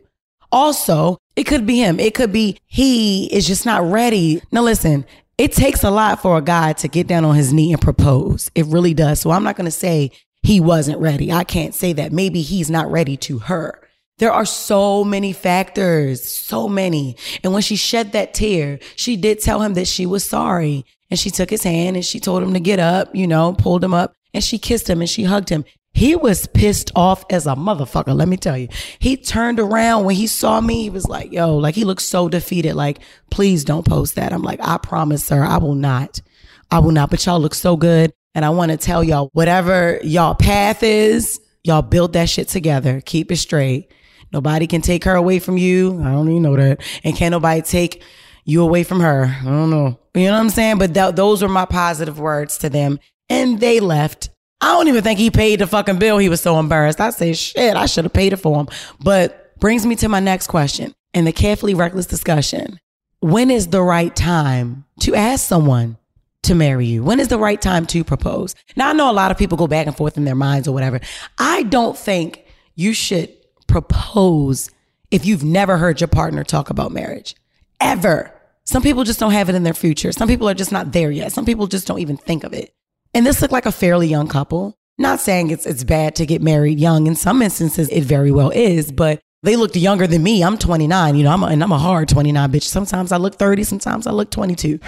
Also, 0.51 1.17
it 1.37 1.45
could 1.45 1.65
be 1.65 1.79
him. 1.79 2.01
It 2.01 2.15
could 2.15 2.33
be 2.33 2.59
he 2.67 3.33
is 3.33 3.47
just 3.47 3.65
not 3.65 3.89
ready. 3.89 4.43
Now 4.51 4.63
listen, 4.63 5.07
it 5.39 5.53
takes 5.53 5.85
a 5.85 5.91
lot 5.91 6.21
for 6.21 6.37
a 6.37 6.43
guy 6.43 6.73
to 6.75 6.89
get 6.89 7.07
down 7.07 7.25
on 7.25 7.37
his 7.37 7.53
knee 7.53 7.73
and 7.73 7.81
propose. 7.81 8.51
It 8.55 8.67
really 8.67 8.95
does. 8.95 9.21
So 9.21 9.31
I'm 9.31 9.45
not 9.45 9.57
going 9.57 9.65
to 9.65 9.71
say 9.71 10.11
he 10.43 10.61
wasn't 10.61 11.01
ready. 11.01 11.33
I 11.33 11.45
can't 11.45 11.75
say 11.75 11.93
that. 11.95 12.13
Maybe 12.13 12.43
he's 12.43 12.71
not 12.71 12.91
ready 12.91 13.17
to 13.19 13.39
her. 13.41 13.81
There 14.19 14.33
are 14.33 14.45
so 14.45 15.03
many 15.03 15.33
factors, 15.33 16.29
so 16.29 16.69
many. 16.69 17.17
And 17.43 17.53
when 17.53 17.63
she 17.63 17.75
shed 17.75 18.13
that 18.13 18.33
tear, 18.33 18.79
she 18.95 19.17
did 19.17 19.41
tell 19.41 19.61
him 19.61 19.75
that 19.75 19.89
she 19.89 20.07
was 20.07 20.25
sorry 20.25 20.85
and 21.15 21.19
she 21.21 21.31
took 21.31 21.49
his 21.49 21.63
hand 21.63 21.95
and 21.95 22.05
she 22.05 22.19
told 22.19 22.43
him 22.43 22.55
to 22.55 22.59
get 22.59 22.81
up, 22.81 23.15
you 23.15 23.29
know, 23.29 23.53
pulled 23.53 23.85
him 23.85 23.95
up 23.95 24.17
and 24.33 24.43
she 24.43 24.59
kissed 24.59 24.91
him 24.91 25.01
and 25.01 25.09
she 25.09 25.23
hugged 25.23 25.49
him. 25.49 25.65
He 25.93 26.17
was 26.17 26.49
pissed 26.49 26.91
off 26.97 27.25
as 27.31 27.47
a 27.47 27.55
motherfucker, 27.55 28.13
let 28.17 28.27
me 28.27 28.37
tell 28.37 28.59
you. 28.59 28.67
He 28.99 29.17
turned 29.17 29.61
around 29.61 30.07
when 30.07 30.17
he 30.17 30.27
saw 30.27 30.61
me, 30.61 30.83
he 30.83 30.91
was 30.91 31.07
like, 31.07 31.31
yo, 31.31 31.57
like 31.57 31.77
he 31.77 31.85
looked 31.85 32.03
so 32.03 32.29
defeated, 32.29 32.75
like, 32.75 32.99
please 33.31 33.63
don't 33.63 33.87
post 33.87 34.17
that. 34.17 34.33
I'm 34.33 34.43
like, 34.43 34.59
I 34.61 34.77
promise, 34.79 35.25
sir, 35.25 35.45
I 35.45 35.59
will 35.59 35.77
not. 35.77 36.21
I 36.69 36.81
will 36.81 36.91
not. 36.91 37.11
But 37.11 37.25
y'all 37.25 37.39
look 37.39 37.55
so 37.55 37.77
good. 37.77 38.13
And 38.35 38.45
I 38.45 38.51
want 38.51 38.73
to 38.73 38.77
tell 38.77 39.05
y'all, 39.05 39.31
whatever 39.35 40.01
y'all 40.03 40.35
path 40.35 40.83
is, 40.83 41.39
y'all 41.63 41.83
build 41.83 42.15
that 42.15 42.29
shit 42.29 42.49
together. 42.49 43.01
Keep 43.07 43.31
it 43.31 43.37
straight. 43.37 43.93
Nobody 44.33 44.67
can 44.67 44.81
take 44.81 45.05
her 45.05 45.15
away 45.15 45.39
from 45.39 45.59
you. 45.59 46.01
I 46.03 46.11
don't 46.11 46.29
even 46.29 46.43
know 46.43 46.57
that. 46.57 46.81
And 47.05 47.15
can't 47.15 47.31
nobody 47.31 47.63
take 47.63 48.03
you 48.45 48.63
away 48.63 48.85
from 48.85 49.01
her. 49.01 49.25
I 49.41 49.45
don't 49.45 49.71
know. 49.71 49.99
You 50.15 50.27
know 50.27 50.33
what 50.33 50.41
I'm 50.41 50.51
saying? 50.51 50.79
But 50.79 50.95
th- 50.95 51.15
those 51.15 51.43
were 51.43 51.49
my 51.49 51.65
positive 51.65 52.19
words 52.19 52.59
to 52.59 52.71
them. 52.71 52.99
And 53.29 53.59
they 53.61 53.81
left. 53.81 54.31
I 54.61 54.73
don't 54.73 54.89
even 54.89 55.03
think 55.03 55.19
he 55.19 55.31
paid 55.31 55.61
the 55.61 55.67
fucking 55.67 55.99
bill. 55.99 56.19
He 56.19 56.29
was 56.29 56.41
so 56.41 56.59
embarrassed. 56.59 57.01
I 57.01 57.11
say, 57.11 57.33
shit, 57.33 57.77
I 57.77 57.87
should 57.87 58.05
have 58.05 58.13
paid 58.13 58.33
it 58.33 58.37
for 58.37 58.59
him. 58.61 58.69
But 59.01 59.59
brings 59.59 59.87
me 59.87 59.97
to 59.97 60.09
my 60.09 60.21
next 60.21 60.47
question 60.47 60.95
in 61.13 61.25
the 61.25 61.33
carefully 61.33 61.75
reckless 61.75 62.07
discussion. 62.07 62.79
When 63.21 63.51
is 63.51 63.69
the 63.69 63.83
right 63.83 64.15
time 64.15 64.85
to 65.01 65.15
ask 65.15 65.47
someone 65.47 65.97
to 66.43 66.55
marry 66.55 66.87
you? 66.87 67.03
When 67.03 67.21
is 67.21 67.29
the 67.29 67.39
right 67.39 67.61
time 67.61 67.87
to 67.87 68.05
propose? 68.05 68.55
Now, 68.77 68.91
I 68.91 68.93
know 68.93 69.11
a 69.11 69.13
lot 69.13 69.31
of 69.31 69.39
people 69.39 69.57
go 69.57 69.67
back 69.67 69.87
and 69.87 69.97
forth 69.97 70.19
in 70.19 70.25
their 70.25 70.35
minds 70.35 70.69
or 70.69 70.73
whatever. 70.73 71.01
I 71.39 71.63
don't 71.63 71.97
think 71.97 72.45
you 72.75 72.93
should 72.93 73.33
propose 73.67 74.71
if 75.11 75.25
you've 75.25 75.45
never 75.45 75.79
heard 75.79 76.01
your 76.01 76.09
partner 76.09 76.45
talk 76.45 76.69
about 76.69 76.93
marriage 76.93 77.35
ever. 77.81 78.34
Some 78.67 78.83
people 78.83 79.05
just 79.05 79.21
don't 79.21 79.33
have 79.33 79.49
it 79.49 79.55
in 79.55 79.63
their 79.63 79.75
future. 79.75 80.11
Some 80.13 80.29
people 80.29 80.49
are 80.49 80.55
just 80.55 80.73
not 80.73 80.93
there 80.93 81.11
yet. 81.11 81.33
Some 81.33 81.45
people 81.45 81.67
just 81.67 81.87
don't 81.87 81.99
even 81.99 82.17
think 82.17 82.45
of 82.45 82.53
it. 82.53 82.75
And 83.13 83.27
this 83.27 83.43
looked 83.43 83.53
like 83.53 83.67
a 83.67 83.73
fairly 83.73 84.09
young 84.09 84.27
couple. 84.27 84.77
Not 84.97 85.21
saying 85.21 85.51
it's 85.51 85.67
it's 85.67 85.85
bad 85.85 86.17
to 86.17 86.27
get 86.27 86.41
married 86.41 86.79
young. 86.79 87.07
In 87.07 87.17
some 87.17 87.43
instances, 87.43 87.89
it 87.91 88.05
very 88.05 88.31
well 88.31 88.51
is, 88.51 88.91
but 88.93 89.21
they 89.43 89.57
looked 89.57 89.77
younger 89.77 90.07
than 90.07 90.23
me. 90.23 90.43
I'm 90.43 90.57
29, 90.57 91.17
you 91.17 91.25
know, 91.25 91.31
I'm 91.31 91.43
a, 91.43 91.47
and 91.47 91.63
I'm 91.63 91.73
a 91.73 91.79
hard 91.79 92.09
29 92.09 92.51
bitch. 92.51 92.63
Sometimes 92.63 93.13
I 93.13 93.19
look 93.19 93.35
30, 93.35 93.65
sometimes 93.65 94.07
I 94.07 94.13
look 94.13 94.31
22. 94.31 94.79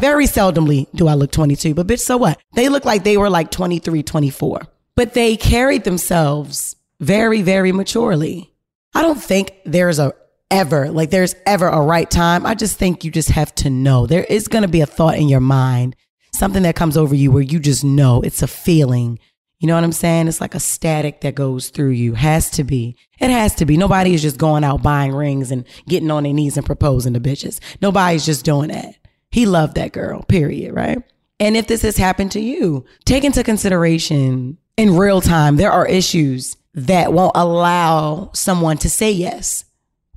Very 0.00 0.26
seldomly 0.26 0.86
do 0.94 1.08
I 1.08 1.14
look 1.14 1.32
22, 1.32 1.74
but 1.74 1.86
bitch, 1.86 2.00
so 2.00 2.16
what? 2.16 2.38
They 2.54 2.68
look 2.68 2.84
like 2.84 3.02
they 3.02 3.16
were 3.16 3.30
like 3.30 3.50
23, 3.50 4.02
24. 4.02 4.62
But 4.94 5.14
they 5.14 5.36
carried 5.36 5.84
themselves 5.84 6.76
very, 7.00 7.42
very 7.42 7.72
maturely. 7.72 8.54
I 8.94 9.02
don't 9.02 9.20
think 9.20 9.52
there's 9.64 9.98
a 9.98 10.12
ever, 10.50 10.90
like 10.90 11.10
there's 11.10 11.34
ever 11.46 11.68
a 11.68 11.80
right 11.80 12.10
time. 12.10 12.46
I 12.46 12.54
just 12.54 12.78
think 12.78 13.04
you 13.04 13.10
just 13.10 13.30
have 13.30 13.54
to 13.56 13.70
know. 13.70 14.06
There 14.06 14.24
is 14.24 14.48
going 14.48 14.62
to 14.62 14.68
be 14.68 14.80
a 14.80 14.86
thought 14.86 15.16
in 15.16 15.28
your 15.28 15.40
mind, 15.40 15.96
something 16.34 16.62
that 16.62 16.76
comes 16.76 16.96
over 16.96 17.14
you 17.14 17.30
where 17.30 17.42
you 17.42 17.58
just 17.58 17.84
know 17.84 18.20
it's 18.22 18.42
a 18.42 18.46
feeling. 18.46 19.18
You 19.58 19.68
know 19.68 19.74
what 19.74 19.84
I'm 19.84 19.92
saying? 19.92 20.28
It's 20.28 20.40
like 20.40 20.54
a 20.54 20.60
static 20.60 21.22
that 21.22 21.34
goes 21.34 21.70
through 21.70 21.90
you. 21.90 22.14
Has 22.14 22.50
to 22.50 22.64
be. 22.64 22.96
It 23.18 23.30
has 23.30 23.54
to 23.56 23.66
be. 23.66 23.76
Nobody 23.76 24.14
is 24.14 24.22
just 24.22 24.38
going 24.38 24.64
out 24.64 24.82
buying 24.82 25.14
rings 25.14 25.50
and 25.50 25.64
getting 25.88 26.10
on 26.10 26.24
their 26.24 26.32
knees 26.32 26.56
and 26.56 26.66
proposing 26.66 27.14
to 27.14 27.20
bitches. 27.20 27.58
Nobody's 27.80 28.26
just 28.26 28.44
doing 28.44 28.68
that. 28.68 28.96
He 29.30 29.46
loved 29.46 29.74
that 29.76 29.92
girl, 29.92 30.22
period, 30.24 30.74
right? 30.74 30.98
And 31.40 31.56
if 31.56 31.66
this 31.66 31.82
has 31.82 31.96
happened 31.96 32.32
to 32.32 32.40
you, 32.40 32.84
take 33.04 33.24
into 33.24 33.42
consideration 33.42 34.58
in 34.76 34.96
real 34.96 35.20
time, 35.20 35.56
there 35.56 35.72
are 35.72 35.86
issues 35.86 36.56
that 36.74 37.12
won't 37.12 37.32
allow 37.34 38.30
someone 38.34 38.76
to 38.78 38.90
say 38.90 39.10
yes. 39.10 39.64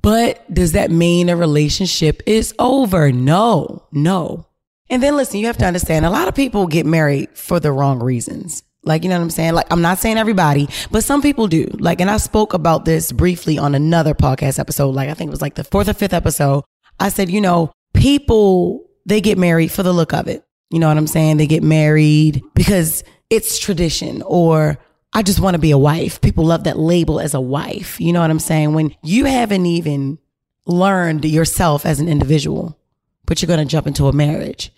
But 0.02 0.52
does 0.52 0.72
that 0.72 0.90
mean 0.90 1.28
a 1.28 1.36
relationship 1.36 2.22
is 2.26 2.54
over? 2.58 3.12
No, 3.12 3.86
no. 3.92 4.46
And 4.88 5.02
then 5.02 5.16
listen, 5.16 5.40
you 5.40 5.46
have 5.46 5.58
to 5.58 5.66
understand 5.66 6.04
a 6.04 6.10
lot 6.10 6.28
of 6.28 6.34
people 6.34 6.66
get 6.66 6.86
married 6.86 7.36
for 7.36 7.60
the 7.60 7.72
wrong 7.72 8.02
reasons. 8.02 8.62
Like, 8.82 9.02
you 9.02 9.10
know 9.10 9.16
what 9.16 9.24
I'm 9.24 9.30
saying? 9.30 9.52
Like, 9.52 9.66
I'm 9.70 9.82
not 9.82 9.98
saying 9.98 10.16
everybody, 10.16 10.68
but 10.90 11.04
some 11.04 11.20
people 11.20 11.46
do. 11.46 11.66
Like, 11.78 12.00
and 12.00 12.10
I 12.10 12.16
spoke 12.16 12.54
about 12.54 12.86
this 12.86 13.12
briefly 13.12 13.58
on 13.58 13.74
another 13.74 14.14
podcast 14.14 14.58
episode. 14.58 14.94
Like, 14.94 15.10
I 15.10 15.14
think 15.14 15.28
it 15.28 15.32
was 15.32 15.42
like 15.42 15.54
the 15.54 15.64
fourth 15.64 15.88
or 15.88 15.92
fifth 15.92 16.14
episode. 16.14 16.64
I 16.98 17.10
said, 17.10 17.28
you 17.28 17.40
know, 17.40 17.72
people, 17.92 18.88
they 19.04 19.20
get 19.20 19.36
married 19.36 19.70
for 19.70 19.82
the 19.82 19.92
look 19.92 20.14
of 20.14 20.28
it. 20.28 20.44
You 20.70 20.78
know 20.78 20.88
what 20.88 20.96
I'm 20.96 21.06
saying? 21.06 21.36
They 21.36 21.46
get 21.46 21.62
married 21.62 22.42
because 22.54 23.04
it's 23.28 23.58
tradition 23.58 24.22
or 24.22 24.78
I 25.12 25.22
just 25.22 25.40
want 25.40 25.54
to 25.54 25.60
be 25.60 25.72
a 25.72 25.78
wife. 25.78 26.20
People 26.20 26.44
love 26.44 26.64
that 26.64 26.78
label 26.78 27.20
as 27.20 27.34
a 27.34 27.40
wife. 27.40 28.00
You 28.00 28.12
know 28.12 28.20
what 28.20 28.30
I'm 28.30 28.38
saying? 28.38 28.74
When 28.74 28.94
you 29.02 29.24
haven't 29.24 29.66
even 29.66 30.18
learned 30.66 31.24
yourself 31.24 31.84
as 31.84 32.00
an 32.00 32.08
individual, 32.08 32.78
but 33.26 33.40
you're 33.42 33.48
going 33.48 33.58
to 33.58 33.70
jump 33.70 33.86
into 33.86 34.08
a 34.08 34.12
marriage. 34.12 34.72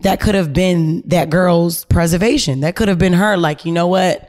That 0.00 0.20
could 0.20 0.34
have 0.34 0.52
been 0.52 1.02
that 1.06 1.30
girl's 1.30 1.84
preservation. 1.84 2.60
That 2.60 2.76
could 2.76 2.88
have 2.88 2.98
been 2.98 3.12
her, 3.12 3.36
like, 3.36 3.64
you 3.64 3.72
know 3.72 3.86
what? 3.86 4.28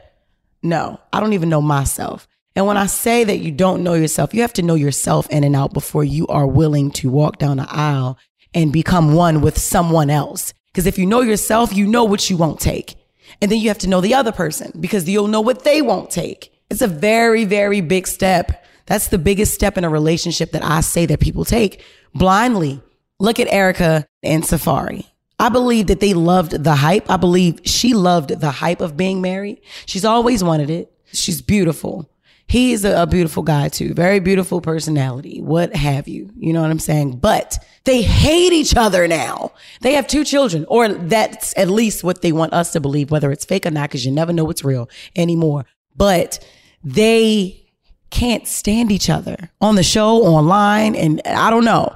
No, 0.62 1.00
I 1.12 1.20
don't 1.20 1.32
even 1.32 1.48
know 1.48 1.62
myself. 1.62 2.26
And 2.56 2.66
when 2.66 2.76
I 2.76 2.86
say 2.86 3.24
that 3.24 3.38
you 3.38 3.50
don't 3.50 3.82
know 3.82 3.94
yourself, 3.94 4.32
you 4.32 4.42
have 4.42 4.52
to 4.54 4.62
know 4.62 4.74
yourself 4.74 5.28
in 5.30 5.42
and 5.42 5.56
out 5.56 5.72
before 5.72 6.04
you 6.04 6.26
are 6.28 6.46
willing 6.46 6.90
to 6.92 7.10
walk 7.10 7.38
down 7.38 7.56
the 7.56 7.66
aisle 7.68 8.18
and 8.54 8.72
become 8.72 9.14
one 9.14 9.40
with 9.40 9.58
someone 9.58 10.10
else. 10.10 10.52
Because 10.66 10.86
if 10.86 10.98
you 10.98 11.06
know 11.06 11.20
yourself, 11.20 11.74
you 11.74 11.86
know 11.86 12.04
what 12.04 12.30
you 12.30 12.36
won't 12.36 12.60
take. 12.60 12.94
And 13.40 13.50
then 13.50 13.58
you 13.58 13.68
have 13.68 13.78
to 13.78 13.88
know 13.88 14.00
the 14.00 14.14
other 14.14 14.32
person 14.32 14.72
because 14.80 15.08
you'll 15.08 15.28
know 15.28 15.40
what 15.40 15.64
they 15.64 15.82
won't 15.82 16.10
take. 16.10 16.52
It's 16.70 16.82
a 16.82 16.88
very, 16.88 17.44
very 17.44 17.80
big 17.80 18.06
step. 18.06 18.64
That's 18.86 19.08
the 19.08 19.18
biggest 19.18 19.54
step 19.54 19.78
in 19.78 19.84
a 19.84 19.88
relationship 19.88 20.52
that 20.52 20.64
I 20.64 20.80
say 20.80 21.06
that 21.06 21.20
people 21.20 21.44
take 21.44 21.82
blindly. 22.14 22.82
Look 23.18 23.38
at 23.40 23.52
Erica 23.52 24.06
and 24.22 24.42
Safaree. 24.42 25.06
I 25.38 25.48
believe 25.48 25.88
that 25.88 26.00
they 26.00 26.14
loved 26.14 26.52
the 26.64 26.76
hype. 26.76 27.10
I 27.10 27.16
believe 27.16 27.60
she 27.64 27.92
loved 27.94 28.40
the 28.40 28.50
hype 28.50 28.80
of 28.80 28.96
being 28.96 29.20
married. 29.20 29.60
She's 29.86 30.04
always 30.04 30.44
wanted 30.44 30.70
it. 30.70 30.92
She's 31.12 31.42
beautiful. 31.42 32.08
He's 32.46 32.84
a, 32.84 33.02
a 33.02 33.06
beautiful 33.06 33.42
guy 33.42 33.68
too. 33.68 33.94
Very 33.94 34.20
beautiful 34.20 34.60
personality. 34.60 35.40
What 35.40 35.74
have 35.74 36.06
you? 36.06 36.30
You 36.36 36.52
know 36.52 36.62
what 36.62 36.70
I'm 36.70 36.78
saying? 36.78 37.18
But 37.18 37.58
they 37.84 38.02
hate 38.02 38.52
each 38.52 38.76
other 38.76 39.08
now. 39.08 39.52
They 39.80 39.94
have 39.94 40.06
two 40.06 40.24
children, 40.24 40.64
or 40.68 40.88
that's 40.88 41.56
at 41.56 41.68
least 41.68 42.04
what 42.04 42.22
they 42.22 42.32
want 42.32 42.52
us 42.52 42.72
to 42.72 42.80
believe, 42.80 43.10
whether 43.10 43.32
it's 43.32 43.44
fake 43.44 43.66
or 43.66 43.70
not, 43.70 43.88
because 43.88 44.06
you 44.06 44.12
never 44.12 44.32
know 44.32 44.44
what's 44.44 44.64
real 44.64 44.88
anymore. 45.16 45.64
But 45.96 46.46
they 46.82 47.64
can't 48.10 48.46
stand 48.46 48.92
each 48.92 49.10
other 49.10 49.50
on 49.60 49.74
the 49.74 49.82
show, 49.82 50.22
online, 50.22 50.94
and 50.94 51.20
I 51.26 51.50
don't 51.50 51.64
know. 51.64 51.94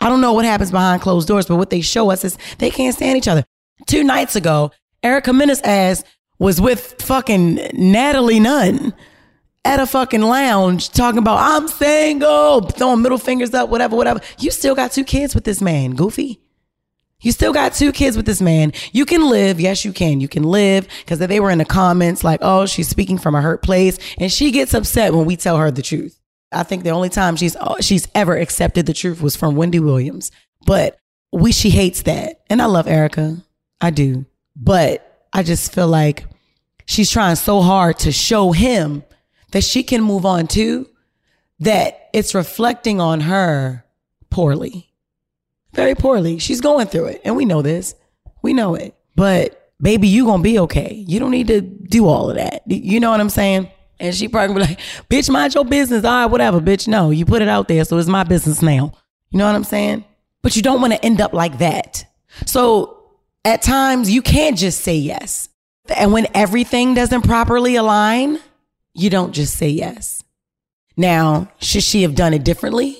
I 0.00 0.08
don't 0.08 0.20
know 0.20 0.32
what 0.32 0.44
happens 0.44 0.70
behind 0.70 1.02
closed 1.02 1.28
doors, 1.28 1.46
but 1.46 1.56
what 1.56 1.70
they 1.70 1.80
show 1.80 2.10
us 2.10 2.24
is 2.24 2.38
they 2.58 2.70
can't 2.70 2.94
stand 2.94 3.16
each 3.16 3.28
other. 3.28 3.44
Two 3.86 4.02
nights 4.02 4.36
ago, 4.36 4.70
Erica 5.02 5.32
Mena's 5.32 5.60
ass 5.62 6.02
was 6.38 6.60
with 6.60 7.00
fucking 7.02 7.54
Natalie 7.74 8.40
Nunn 8.40 8.94
at 9.64 9.80
a 9.80 9.86
fucking 9.86 10.22
lounge 10.22 10.90
talking 10.90 11.18
about 11.18 11.38
I'm 11.40 11.68
single, 11.68 12.62
throwing 12.62 13.02
middle 13.02 13.18
fingers 13.18 13.54
up, 13.54 13.68
whatever, 13.68 13.96
whatever. 13.96 14.20
You 14.38 14.50
still 14.50 14.74
got 14.74 14.92
two 14.92 15.04
kids 15.04 15.34
with 15.34 15.44
this 15.44 15.60
man, 15.60 15.94
goofy. 15.94 16.40
You 17.20 17.32
still 17.32 17.54
got 17.54 17.72
two 17.72 17.90
kids 17.90 18.18
with 18.18 18.26
this 18.26 18.42
man. 18.42 18.72
You 18.92 19.06
can 19.06 19.28
live. 19.30 19.58
Yes, 19.58 19.84
you 19.84 19.94
can. 19.94 20.20
You 20.20 20.28
can 20.28 20.42
live. 20.42 20.86
Because 20.98 21.18
they 21.20 21.40
were 21.40 21.50
in 21.50 21.56
the 21.58 21.64
comments 21.64 22.22
like, 22.22 22.40
oh, 22.42 22.66
she's 22.66 22.88
speaking 22.88 23.16
from 23.16 23.34
a 23.34 23.40
hurt 23.40 23.62
place. 23.62 23.98
And 24.18 24.30
she 24.30 24.50
gets 24.50 24.74
upset 24.74 25.14
when 25.14 25.24
we 25.24 25.36
tell 25.36 25.56
her 25.56 25.70
the 25.70 25.80
truth. 25.80 26.20
I 26.52 26.64
think 26.64 26.84
the 26.84 26.90
only 26.90 27.08
time 27.08 27.36
she's 27.36 27.56
uh, 27.56 27.80
she's 27.80 28.06
ever 28.14 28.36
accepted 28.36 28.84
the 28.84 28.92
truth 28.92 29.22
was 29.22 29.36
from 29.36 29.56
Wendy 29.56 29.80
Williams. 29.80 30.30
But 30.66 30.98
we 31.32 31.50
she 31.50 31.70
hates 31.70 32.02
that. 32.02 32.42
And 32.50 32.60
I 32.60 32.66
love 32.66 32.86
Erica. 32.86 33.38
I 33.80 33.90
do. 33.90 34.26
But 34.54 35.26
I 35.32 35.42
just 35.42 35.72
feel 35.72 35.88
like 35.88 36.26
she's 36.84 37.10
trying 37.10 37.36
so 37.36 37.62
hard 37.62 37.98
to 38.00 38.12
show 38.12 38.52
him 38.52 39.02
that 39.54 39.62
she 39.62 39.84
can 39.84 40.02
move 40.02 40.26
on 40.26 40.48
to, 40.48 40.84
that 41.60 42.10
it's 42.12 42.34
reflecting 42.34 43.00
on 43.00 43.20
her 43.20 43.84
poorly. 44.28 44.92
Very 45.72 45.94
poorly. 45.94 46.40
She's 46.40 46.60
going 46.60 46.88
through 46.88 47.06
it. 47.06 47.20
And 47.24 47.36
we 47.36 47.44
know 47.44 47.62
this. 47.62 47.94
We 48.42 48.52
know 48.52 48.74
it. 48.74 48.96
But 49.14 49.72
baby, 49.80 50.08
you 50.08 50.24
gonna 50.24 50.42
be 50.42 50.58
okay. 50.58 51.04
You 51.06 51.20
don't 51.20 51.30
need 51.30 51.46
to 51.46 51.60
do 51.60 52.08
all 52.08 52.30
of 52.30 52.36
that. 52.36 52.64
You 52.66 52.98
know 52.98 53.12
what 53.12 53.20
I'm 53.20 53.30
saying? 53.30 53.70
And 54.00 54.12
she 54.12 54.26
probably 54.26 54.56
be 54.56 54.60
like, 54.60 54.80
bitch, 55.08 55.30
mind 55.30 55.54
your 55.54 55.64
business. 55.64 56.04
All 56.04 56.10
right, 56.10 56.26
whatever, 56.26 56.60
bitch. 56.60 56.88
No, 56.88 57.10
you 57.10 57.24
put 57.24 57.40
it 57.40 57.48
out 57.48 57.68
there, 57.68 57.84
so 57.84 57.96
it's 57.96 58.08
my 58.08 58.24
business 58.24 58.60
now. 58.60 58.92
You 59.30 59.38
know 59.38 59.46
what 59.46 59.54
I'm 59.54 59.62
saying? 59.62 60.04
But 60.42 60.56
you 60.56 60.62
don't 60.62 60.80
want 60.80 60.94
to 60.94 61.04
end 61.04 61.20
up 61.20 61.32
like 61.32 61.58
that. 61.58 62.04
So 62.44 63.12
at 63.44 63.62
times 63.62 64.10
you 64.10 64.20
can't 64.20 64.58
just 64.58 64.80
say 64.80 64.96
yes. 64.96 65.48
And 65.94 66.12
when 66.12 66.26
everything 66.34 66.94
doesn't 66.94 67.22
properly 67.22 67.76
align, 67.76 68.40
you 68.94 69.10
don't 69.10 69.32
just 69.32 69.56
say 69.56 69.68
yes. 69.68 70.22
Now, 70.96 71.50
should 71.60 71.82
she 71.82 72.02
have 72.02 72.14
done 72.14 72.34
it 72.34 72.44
differently? 72.44 72.98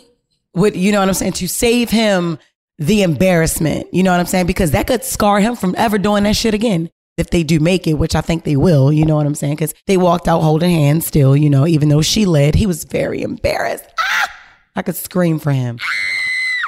Would 0.55 0.77
you 0.77 0.93
know 0.93 1.01
what 1.01 1.09
I'm 1.09 1.15
saying? 1.15 1.33
To 1.33 1.49
save 1.49 1.91
him 1.91 2.39
the 2.79 3.03
embarrassment, 3.03 3.93
you 3.93 4.03
know 4.03 4.11
what 4.11 4.21
I'm 4.21 4.27
saying? 4.27 4.47
Because 4.47 4.73
that 4.73 4.87
could 4.87 5.05
scar 5.05 5.41
him 5.41 5.57
from 5.57 5.75
ever 5.79 5.99
doing 5.99 6.25
that 6.25 6.37
shit 6.37 6.55
again. 6.55 6.91
If 7.17 7.31
they 7.31 7.45
do 7.45 7.61
make 7.61 7.87
it, 7.87 7.95
which 7.95 8.17
I 8.17 8.21
think 8.21 8.43
they 8.43 8.57
will, 8.57 8.93
you 8.93 9.07
know 9.07 9.15
what 9.15 9.27
I'm 9.27 9.37
saying? 9.37 9.55
Because 9.55 9.73
they 9.87 9.97
walked 9.97 10.27
out 10.27 10.41
holding 10.41 10.71
hands 10.71 11.07
still, 11.07 11.37
you 11.37 11.49
know, 11.49 11.65
even 11.65 11.89
though 11.89 12.03
she 12.03 12.27
led, 12.27 12.57
he 12.57 12.67
was 12.67 12.83
very 12.83 13.23
embarrassed. 13.23 13.85
Ah! 14.01 14.29
I 14.75 14.83
could 14.83 14.97
scream 14.97 15.39
for 15.39 15.53
him. 15.53 15.79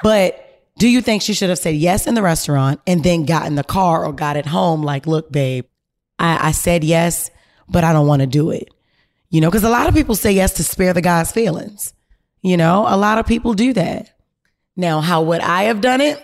But 0.05 0.63
do 0.79 0.89
you 0.89 1.01
think 1.01 1.23
she 1.23 1.35
should 1.35 1.49
have 1.49 1.59
said 1.59 1.75
yes 1.75 2.07
in 2.07 2.15
the 2.15 2.23
restaurant 2.23 2.81
and 2.87 3.03
then 3.03 3.25
got 3.25 3.47
in 3.47 3.57
the 3.57 3.65
car 3.65 4.05
or 4.05 4.13
got 4.13 4.37
it 4.37 4.47
home? 4.47 4.83
Like, 4.83 5.09
look, 5.09 5.33
babe, 5.33 5.65
I, 6.19 6.49
I 6.49 6.53
said 6.53 6.85
yes, 6.85 7.31
but 7.69 7.83
I 7.83 7.93
don't 7.93 8.07
want 8.07 8.21
to 8.21 8.27
do 8.27 8.51
it. 8.51 8.69
You 9.31 9.41
know, 9.41 9.51
because 9.51 9.65
a 9.65 9.71
lot 9.71 9.89
of 9.89 9.95
people 9.95 10.15
say 10.15 10.33
yes 10.33 10.55
to 10.55 10.65
spare 10.65 10.93
the 10.93 11.01
guy's 11.01 11.33
feelings. 11.33 11.93
You 12.43 12.57
know, 12.57 12.85
a 12.87 12.97
lot 12.97 13.19
of 13.19 13.27
people 13.27 13.55
do 13.55 13.73
that. 13.73 14.13
Now, 14.77 15.01
how 15.01 15.23
would 15.23 15.41
I 15.41 15.65
have 15.65 15.81
done 15.81 16.01
it? 16.01 16.23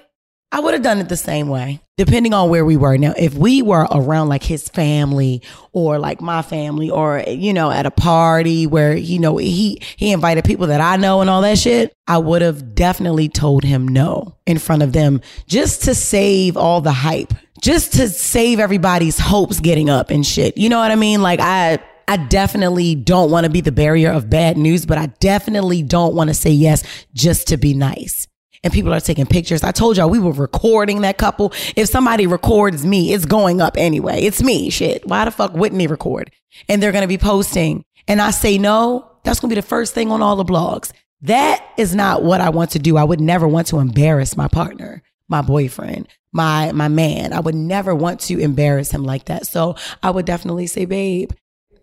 I 0.52 0.60
would 0.60 0.74
have 0.74 0.82
done 0.82 0.98
it 0.98 1.08
the 1.08 1.16
same 1.16 1.48
way, 1.48 1.80
depending 1.96 2.34
on 2.34 2.50
where 2.50 2.64
we 2.64 2.76
were. 2.76 2.98
Now, 2.98 3.14
if 3.16 3.32
we 3.32 3.62
were 3.62 3.88
around 3.90 4.28
like 4.28 4.42
his 4.42 4.68
family 4.68 5.42
or 5.72 5.98
like 5.98 6.20
my 6.20 6.42
family 6.42 6.90
or, 6.90 7.24
you 7.26 7.54
know, 7.54 7.70
at 7.70 7.86
a 7.86 7.90
party 7.90 8.66
where, 8.66 8.94
you 8.94 9.18
know, 9.18 9.38
he, 9.38 9.80
he 9.96 10.12
invited 10.12 10.44
people 10.44 10.66
that 10.66 10.82
I 10.82 10.98
know 10.98 11.22
and 11.22 11.30
all 11.30 11.40
that 11.40 11.56
shit, 11.56 11.94
I 12.06 12.18
would 12.18 12.42
have 12.42 12.74
definitely 12.74 13.30
told 13.30 13.64
him 13.64 13.88
no 13.88 14.36
in 14.46 14.58
front 14.58 14.82
of 14.82 14.92
them 14.92 15.22
just 15.46 15.84
to 15.84 15.94
save 15.94 16.58
all 16.58 16.82
the 16.82 16.92
hype, 16.92 17.32
just 17.62 17.94
to 17.94 18.10
save 18.10 18.60
everybody's 18.60 19.18
hopes 19.18 19.58
getting 19.58 19.88
up 19.88 20.10
and 20.10 20.24
shit. 20.24 20.58
You 20.58 20.68
know 20.68 20.78
what 20.78 20.90
I 20.90 20.96
mean? 20.96 21.22
Like 21.22 21.40
I, 21.40 21.78
I 22.12 22.18
definitely 22.18 22.94
don't 22.94 23.30
want 23.30 23.44
to 23.44 23.50
be 23.50 23.62
the 23.62 23.72
barrier 23.72 24.10
of 24.10 24.28
bad 24.28 24.58
news, 24.58 24.84
but 24.84 24.98
I 24.98 25.06
definitely 25.06 25.82
don't 25.82 26.14
want 26.14 26.28
to 26.28 26.34
say 26.34 26.50
yes 26.50 26.84
just 27.14 27.48
to 27.48 27.56
be 27.56 27.72
nice. 27.72 28.26
and 28.64 28.72
people 28.72 28.92
are 28.92 29.00
taking 29.00 29.26
pictures. 29.26 29.62
I 29.62 29.72
told 29.72 29.96
y'all 29.96 30.10
we 30.10 30.18
were 30.18 30.32
recording 30.32 31.00
that 31.00 31.18
couple. 31.18 31.52
If 31.74 31.88
somebody 31.88 32.26
records 32.26 32.84
me, 32.84 33.12
it's 33.12 33.24
going 33.24 33.60
up 33.60 33.76
anyway. 33.76 34.20
It's 34.22 34.42
me. 34.42 34.70
Shit. 34.70 35.06
Why 35.06 35.24
the 35.24 35.30
fuck 35.30 35.54
wouldn't 35.54 35.78
they 35.78 35.86
record? 35.86 36.30
And 36.68 36.82
they're 36.82 36.92
going 36.92 37.02
to 37.02 37.08
be 37.08 37.18
posting. 37.18 37.84
And 38.06 38.20
I 38.20 38.30
say 38.30 38.58
no, 38.58 39.10
that's 39.24 39.40
going 39.40 39.48
to 39.50 39.56
be 39.56 39.60
the 39.60 39.66
first 39.66 39.94
thing 39.94 40.10
on 40.10 40.22
all 40.22 40.36
the 40.36 40.44
blogs. 40.44 40.92
That 41.22 41.64
is 41.76 41.94
not 41.94 42.22
what 42.22 42.40
I 42.40 42.50
want 42.50 42.70
to 42.72 42.78
do. 42.78 42.96
I 42.96 43.04
would 43.04 43.20
never 43.20 43.46
want 43.48 43.68
to 43.68 43.78
embarrass 43.78 44.36
my 44.36 44.48
partner, 44.48 45.02
my 45.28 45.40
boyfriend, 45.40 46.08
my 46.32 46.72
my 46.72 46.88
man. 46.88 47.32
I 47.32 47.40
would 47.40 47.54
never 47.54 47.94
want 47.94 48.20
to 48.22 48.38
embarrass 48.38 48.90
him 48.90 49.04
like 49.04 49.26
that. 49.26 49.46
So 49.46 49.76
I 50.02 50.10
would 50.10 50.26
definitely 50.26 50.66
say, 50.66 50.84
babe, 50.84 51.30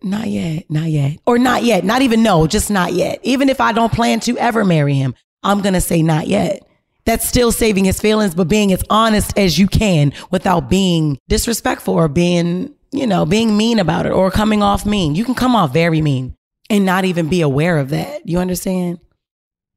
not 0.03 0.27
yet, 0.27 0.69
not 0.69 0.89
yet. 0.89 1.17
Or 1.25 1.37
not 1.37 1.63
yet, 1.63 1.83
not 1.83 2.01
even 2.01 2.23
no, 2.23 2.47
just 2.47 2.69
not 2.69 2.93
yet. 2.93 3.19
Even 3.23 3.49
if 3.49 3.61
I 3.61 3.71
don't 3.71 3.93
plan 3.93 4.19
to 4.21 4.37
ever 4.37 4.63
marry 4.63 4.93
him, 4.93 5.15
I'm 5.43 5.61
going 5.61 5.73
to 5.73 5.81
say 5.81 6.01
not 6.01 6.27
yet. 6.27 6.65
That's 7.05 7.27
still 7.27 7.51
saving 7.51 7.85
his 7.85 7.99
feelings, 7.99 8.35
but 8.35 8.47
being 8.47 8.71
as 8.71 8.83
honest 8.89 9.37
as 9.37 9.57
you 9.57 9.67
can 9.67 10.13
without 10.31 10.69
being 10.69 11.17
disrespectful 11.27 11.93
or 11.93 12.07
being, 12.07 12.73
you 12.91 13.07
know, 13.07 13.25
being 13.25 13.57
mean 13.57 13.79
about 13.79 14.05
it 14.05 14.11
or 14.11 14.29
coming 14.31 14.61
off 14.61 14.85
mean. 14.85 15.15
You 15.15 15.25
can 15.25 15.35
come 15.35 15.55
off 15.55 15.73
very 15.73 16.01
mean 16.01 16.35
and 16.69 16.85
not 16.85 17.05
even 17.05 17.27
be 17.29 17.41
aware 17.41 17.77
of 17.77 17.89
that. 17.89 18.27
You 18.27 18.39
understand? 18.39 18.99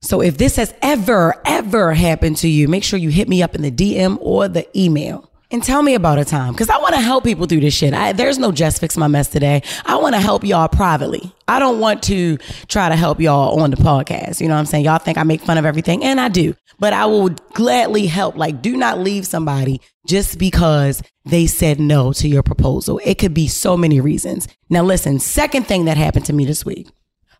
So 0.03 0.21
if 0.21 0.37
this 0.37 0.57
has 0.57 0.75
ever, 0.83 1.41
ever 1.47 1.95
happened 1.95 2.37
to 2.39 2.49
you, 2.49 2.69
make 2.69 2.85
sure 2.85 2.99
you 2.99 3.09
hit 3.09 3.29
me 3.29 3.43
up 3.43 3.55
in 3.55 3.63
the 3.63 3.71
DM 3.71 4.19
or 4.21 4.49
the 4.49 4.67
email 4.79 5.32
and 5.53 5.63
tell 5.63 5.83
me 5.83 5.95
about 5.95 6.19
a 6.19 6.25
time 6.25 6.53
because 6.53 6.71
I 6.71 6.79
want 6.79 6.95
to 6.95 7.01
help 7.01 7.25
people 7.25 7.47
through 7.47 7.61
this 7.61 7.75
shit. 7.75 7.93
I, 7.95 8.13
there's 8.13 8.39
no 8.39 8.51
just 8.51 8.81
fix 8.81 8.97
my 8.97 9.07
mess 9.07 9.29
today. 9.29 9.63
I 9.85 9.97
want 9.97 10.15
to 10.15 10.21
help 10.21 10.45
y'all 10.45 10.69
privately. 10.69 11.33
I 11.47 11.59
don't 11.59 11.79
want 11.79 12.03
to 12.05 12.39
try 12.69 12.89
to 12.89 12.97
help 12.97 13.21
y'all 13.21 13.61
on 13.61 13.71
the 13.71 13.77
podcast. 13.77 14.41
You 14.41 14.49
know 14.49 14.55
what 14.55 14.61
I'm 14.61 14.67
saying? 14.67 14.85
Y'all 14.85 14.99
think 14.99 15.19
I 15.19 15.23
make 15.23 15.43
fun 15.43 15.59
of 15.59 15.67
everything 15.67 16.03
and 16.03 16.19
I 16.19 16.29
do, 16.29 16.55
but 16.79 16.93
I 16.93 17.07
will 17.07 17.29
gladly 17.53 18.07
help. 18.07 18.37
Like, 18.37 18.63
do 18.63 18.77
not 18.77 18.99
leave 18.99 19.27
somebody 19.27 19.81
just 20.07 20.39
because 20.39 21.03
they 21.25 21.47
said 21.47 21.79
no 21.79 22.13
to 22.15 22.29
your 22.29 22.43
proposal. 22.43 23.01
It 23.05 23.19
could 23.19 23.35
be 23.35 23.49
so 23.49 23.77
many 23.77 24.01
reasons. 24.01 24.49
Now, 24.71 24.83
listen, 24.83 25.19
second 25.19 25.67
thing 25.67 25.85
that 25.85 25.97
happened 25.97 26.25
to 26.27 26.33
me 26.33 26.45
this 26.47 26.65
week. 26.65 26.89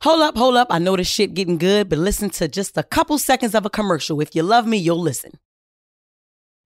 Hold 0.03 0.21
up, 0.21 0.37
hold 0.37 0.57
up. 0.57 0.67
I 0.71 0.79
know 0.79 0.97
this 0.97 1.07
shit 1.07 1.33
getting 1.33 1.59
good, 1.59 1.89
but 1.89 1.99
listen 1.99 2.29
to 2.31 2.49
just 2.49 2.77
a 2.77 2.83
couple 2.83 3.19
seconds 3.19 3.55
of 3.55 3.65
a 3.65 3.71
commercial. 3.71 4.21
If 4.21 4.35
you 4.35 4.43
love 4.43 4.67
me, 4.67 4.77
you'll 4.77 5.01
listen. 5.01 5.39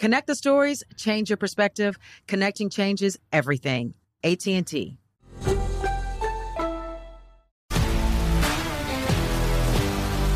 Connect 0.00 0.26
the 0.26 0.34
stories, 0.34 0.82
change 0.96 1.28
your 1.28 1.36
perspective. 1.36 1.98
Connecting 2.26 2.70
changes 2.70 3.18
everything. 3.32 3.92
AT&T. 4.24 4.96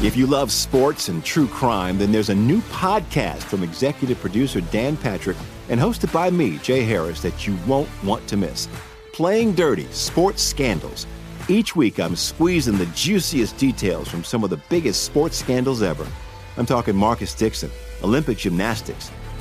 If 0.02 0.16
you 0.18 0.26
love 0.26 0.52
sports 0.52 1.08
and 1.08 1.24
true 1.24 1.46
crime, 1.46 1.96
then 1.96 2.12
there's 2.12 2.28
a 2.28 2.34
new 2.34 2.60
podcast 2.62 3.44
from 3.44 3.62
executive 3.62 4.20
producer 4.20 4.60
Dan 4.60 4.98
Patrick 4.98 5.38
and 5.70 5.80
hosted 5.80 6.12
by 6.12 6.28
me, 6.28 6.58
Jay 6.58 6.82
Harris, 6.82 7.22
that 7.22 7.46
you 7.46 7.56
won't 7.66 7.88
want 8.04 8.28
to 8.28 8.36
miss. 8.36 8.68
Playing 9.14 9.54
Dirty 9.54 9.86
Sports 9.92 10.42
Scandals. 10.42 11.06
Each 11.48 11.74
week, 11.74 11.98
I'm 11.98 12.16
squeezing 12.16 12.76
the 12.76 12.86
juiciest 12.94 13.56
details 13.56 14.08
from 14.08 14.24
some 14.24 14.44
of 14.44 14.50
the 14.50 14.60
biggest 14.68 15.04
sports 15.04 15.38
scandals 15.38 15.82
ever. 15.82 16.06
I'm 16.58 16.66
talking 16.66 16.94
Marcus 16.94 17.32
Dixon, 17.32 17.70
Olympic 18.02 18.36
gymnastics, 18.36 19.10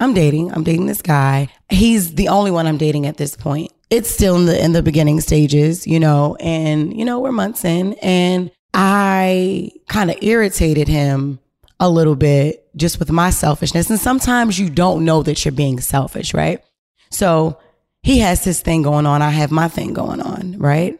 I'm 0.00 0.14
dating. 0.14 0.52
I'm 0.52 0.64
dating 0.64 0.86
this 0.86 1.02
guy. 1.02 1.48
He's 1.68 2.14
the 2.14 2.28
only 2.28 2.50
one 2.50 2.66
I'm 2.66 2.78
dating 2.78 3.06
at 3.06 3.18
this 3.18 3.36
point. 3.36 3.72
It's 3.90 4.10
still 4.10 4.36
in 4.36 4.46
the 4.46 4.62
in 4.62 4.72
the 4.72 4.82
beginning 4.82 5.20
stages, 5.20 5.86
you 5.86 6.00
know, 6.00 6.36
and 6.40 6.96
you 6.96 7.04
know, 7.04 7.20
we're 7.20 7.32
months 7.32 7.64
in 7.64 7.94
and 7.94 8.50
I 8.72 9.70
kind 9.88 10.10
of 10.10 10.16
irritated 10.22 10.88
him 10.88 11.40
a 11.80 11.88
little 11.90 12.14
bit 12.14 12.66
just 12.76 12.98
with 12.98 13.10
my 13.10 13.30
selfishness. 13.30 13.90
And 13.90 13.98
sometimes 13.98 14.58
you 14.58 14.70
don't 14.70 15.04
know 15.04 15.22
that 15.22 15.44
you're 15.44 15.52
being 15.52 15.80
selfish, 15.80 16.34
right? 16.34 16.62
So 17.10 17.58
he 18.02 18.20
has 18.20 18.44
his 18.44 18.60
thing 18.60 18.82
going 18.82 19.06
on. 19.06 19.22
I 19.22 19.30
have 19.30 19.50
my 19.50 19.68
thing 19.68 19.92
going 19.92 20.20
on, 20.20 20.58
right? 20.58 20.99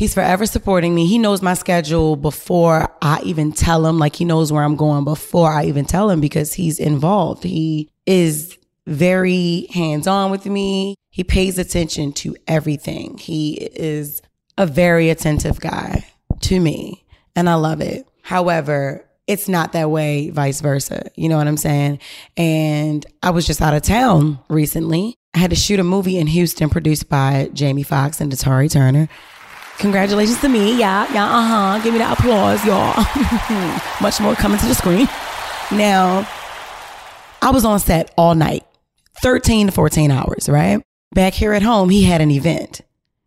He's 0.00 0.14
forever 0.14 0.46
supporting 0.46 0.94
me. 0.94 1.06
He 1.06 1.18
knows 1.18 1.42
my 1.42 1.52
schedule 1.52 2.16
before 2.16 2.90
I 3.02 3.20
even 3.22 3.52
tell 3.52 3.84
him. 3.84 3.98
Like 3.98 4.16
he 4.16 4.24
knows 4.24 4.50
where 4.50 4.64
I'm 4.64 4.74
going 4.74 5.04
before 5.04 5.52
I 5.52 5.66
even 5.66 5.84
tell 5.84 6.08
him 6.08 6.22
because 6.22 6.54
he's 6.54 6.80
involved. 6.80 7.44
He 7.44 7.90
is 8.06 8.56
very 8.86 9.66
hands 9.74 10.06
on 10.06 10.30
with 10.30 10.46
me. 10.46 10.94
He 11.10 11.22
pays 11.22 11.58
attention 11.58 12.14
to 12.14 12.34
everything. 12.48 13.18
He 13.18 13.56
is 13.56 14.22
a 14.56 14.64
very 14.64 15.10
attentive 15.10 15.60
guy 15.60 16.06
to 16.44 16.58
me, 16.58 17.04
and 17.36 17.46
I 17.46 17.56
love 17.56 17.82
it. 17.82 18.08
However, 18.22 19.04
it's 19.26 19.50
not 19.50 19.74
that 19.74 19.90
way, 19.90 20.30
vice 20.30 20.62
versa. 20.62 21.10
You 21.14 21.28
know 21.28 21.36
what 21.36 21.46
I'm 21.46 21.58
saying? 21.58 21.98
And 22.38 23.04
I 23.22 23.32
was 23.32 23.46
just 23.46 23.60
out 23.60 23.74
of 23.74 23.82
town 23.82 24.38
recently. 24.48 25.14
I 25.34 25.40
had 25.40 25.50
to 25.50 25.56
shoot 25.56 25.78
a 25.78 25.84
movie 25.84 26.16
in 26.16 26.26
Houston 26.26 26.70
produced 26.70 27.10
by 27.10 27.50
Jamie 27.52 27.82
Foxx 27.82 28.22
and 28.22 28.32
Datari 28.32 28.72
Turner. 28.72 29.10
Congratulations 29.80 30.38
to 30.42 30.48
me. 30.48 30.78
Yeah, 30.78 31.10
yeah, 31.12 31.24
uh 31.24 31.42
huh. 31.42 31.80
Give 31.82 31.94
me 31.94 31.98
that 32.00 32.18
applause, 32.18 32.62
y'all. 32.66 32.94
Much 34.02 34.20
more 34.20 34.34
coming 34.34 34.58
to 34.58 34.66
the 34.66 34.74
screen. 34.74 35.08
Now, 35.72 36.28
I 37.40 37.50
was 37.50 37.64
on 37.64 37.80
set 37.80 38.12
all 38.18 38.34
night, 38.34 38.66
13 39.22 39.68
to 39.68 39.72
14 39.72 40.10
hours, 40.10 40.50
right? 40.50 40.82
Back 41.14 41.32
here 41.32 41.54
at 41.54 41.62
home, 41.62 41.88
he 41.88 42.04
had 42.04 42.20
an 42.20 42.30
event. 42.30 42.82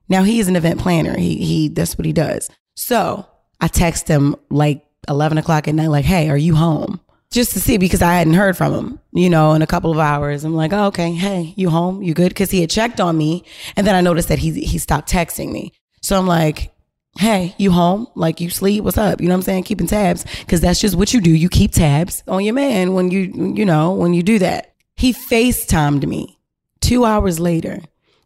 Now 0.08 0.22
he 0.22 0.40
is 0.40 0.48
an 0.48 0.56
event 0.56 0.80
planner. 0.80 1.18
He 1.18 1.38
he 1.44 1.68
that's 1.70 1.98
what 1.98 2.06
he 2.06 2.14
does. 2.14 2.52
So 2.76 3.26
I 3.60 3.68
text 3.68 4.08
him 4.08 4.36
like 4.52 4.86
11 5.10 5.40
o'clock 5.40 5.68
at 5.68 5.74
night, 5.74 5.88
like, 5.88 6.06
hey, 6.06 6.30
are 6.30 6.38
you 6.38 6.56
home? 6.56 7.00
just 7.32 7.54
to 7.54 7.60
see 7.60 7.80
because 7.80 8.04
I 8.04 8.14
hadn't 8.14 8.36
heard 8.36 8.56
from 8.56 8.74
him, 8.74 9.00
you 9.12 9.28
know, 9.28 9.54
in 9.54 9.64
a 9.64 9.68
couple 9.68 9.92
of 9.92 9.98
hours. 9.98 10.44
I'm 10.44 10.54
like, 10.54 10.72
oh, 10.72 10.86
okay, 10.86 11.12
hey, 11.14 11.54
you 11.58 11.72
home? 11.72 12.04
You 12.04 12.14
good? 12.14 12.30
Because 12.30 12.52
he 12.52 12.62
had 12.62 12.70
checked 12.70 13.02
on 13.02 13.18
me, 13.18 13.44
and 13.76 13.88
then 13.88 13.96
I 13.96 14.02
noticed 14.02 14.30
that 14.30 14.38
he 14.38 14.52
he 14.62 14.78
stopped 14.78 15.12
texting 15.12 15.52
me. 15.52 15.74
So 16.04 16.20
I'm 16.20 16.28
like, 16.28 16.72
hey, 17.18 17.56
you 17.58 17.72
home? 17.72 18.08
Like 18.14 18.42
you 18.42 18.50
sleep? 18.50 18.84
What's 18.84 18.98
up? 18.98 19.22
You 19.22 19.28
know 19.28 19.34
what 19.34 19.40
I'm 19.40 19.44
saying? 19.44 19.64
Keeping 19.64 19.88
tabs 19.88 20.26
because 20.42 20.62
that's 20.62 20.80
just 20.80 20.96
what 20.96 21.14
you 21.14 21.22
do. 21.22 21.32
You 21.32 21.50
keep 21.50 21.72
tabs 21.72 22.24
on 22.28 22.44
your 22.44 22.54
man 22.54 22.94
when 22.94 23.10
you 23.10 23.54
you 23.56 23.66
know 23.66 23.94
when 23.94 24.14
you 24.14 24.22
do 24.22 24.38
that. 24.40 24.76
He 24.96 25.14
FaceTimed 25.14 26.06
me 26.06 26.38
two 26.82 27.06
hours 27.06 27.40
later, 27.40 27.80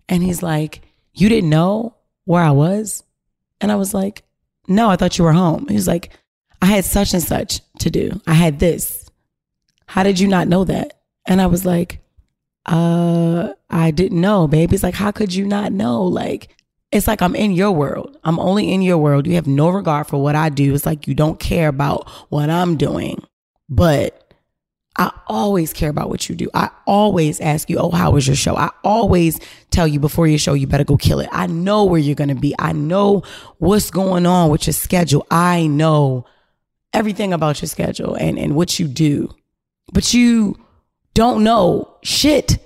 and 0.09 0.21
he's 0.21 0.43
like, 0.43 0.81
you 1.13 1.29
didn't 1.29 1.49
know 1.49 1.95
where 2.25 2.43
I 2.43 2.51
was, 2.51 3.03
and 3.61 3.71
I 3.71 3.75
was 3.75 3.93
like, 3.93 4.23
no, 4.67 4.89
I 4.89 4.97
thought 4.97 5.17
you 5.17 5.23
were 5.23 5.31
home. 5.31 5.67
He 5.69 5.75
was 5.75 5.87
like 5.87 6.11
I 6.61 6.65
had 6.65 6.85
such 6.85 7.13
and 7.13 7.23
such 7.23 7.61
to 7.79 7.89
do. 7.89 8.19
I 8.25 8.33
had 8.33 8.59
this. 8.59 9.09
How 9.85 10.03
did 10.03 10.19
you 10.19 10.27
not 10.27 10.47
know 10.47 10.63
that? 10.65 10.99
And 11.25 11.41
I 11.41 11.45
was 11.45 11.65
like, 11.65 12.01
uh, 12.65 13.53
I 13.69 13.91
didn't 13.91 14.19
know, 14.19 14.47
babe. 14.47 14.73
It's 14.73 14.83
like, 14.83 14.95
how 14.95 15.11
could 15.11 15.33
you 15.33 15.45
not 15.45 15.71
know? 15.71 16.03
Like, 16.03 16.49
it's 16.91 17.07
like 17.07 17.21
I'm 17.21 17.35
in 17.35 17.51
your 17.51 17.71
world. 17.71 18.17
I'm 18.23 18.39
only 18.39 18.71
in 18.71 18.81
your 18.81 18.97
world. 18.97 19.27
You 19.27 19.35
have 19.35 19.47
no 19.47 19.69
regard 19.69 20.07
for 20.07 20.21
what 20.21 20.35
I 20.35 20.49
do. 20.49 20.73
It's 20.73 20.85
like 20.85 21.07
you 21.07 21.13
don't 21.13 21.39
care 21.39 21.67
about 21.67 22.09
what 22.29 22.49
I'm 22.49 22.77
doing. 22.77 23.21
But 23.69 24.33
I 24.97 25.11
always 25.27 25.73
care 25.73 25.89
about 25.89 26.09
what 26.09 26.27
you 26.27 26.35
do. 26.35 26.49
I 26.53 26.69
always 26.87 27.39
ask 27.39 27.69
you, 27.69 27.77
oh, 27.77 27.91
how 27.91 28.11
was 28.11 28.25
your 28.25 28.35
show? 28.35 28.55
I 28.55 28.71
always 28.83 29.39
tell 29.69 29.87
you 29.87 29.99
before 29.99 30.27
your 30.27 30.39
show, 30.39 30.53
you 30.53 30.65
better 30.65 30.83
go 30.83 30.97
kill 30.97 31.19
it. 31.19 31.29
I 31.31 31.45
know 31.45 31.85
where 31.85 31.99
you're 31.99 32.15
going 32.15 32.29
to 32.29 32.35
be. 32.35 32.55
I 32.57 32.71
know 32.71 33.23
what's 33.57 33.91
going 33.91 34.25
on 34.25 34.49
with 34.49 34.65
your 34.65 34.73
schedule. 34.73 35.27
I 35.29 35.67
know 35.67 36.25
everything 36.93 37.31
about 37.31 37.61
your 37.61 37.67
schedule 37.67 38.15
and, 38.15 38.39
and 38.39 38.55
what 38.55 38.79
you 38.79 38.87
do, 38.87 39.29
but 39.93 40.13
you 40.13 40.55
don't 41.13 41.43
know 41.43 41.95
shit. 42.01 42.57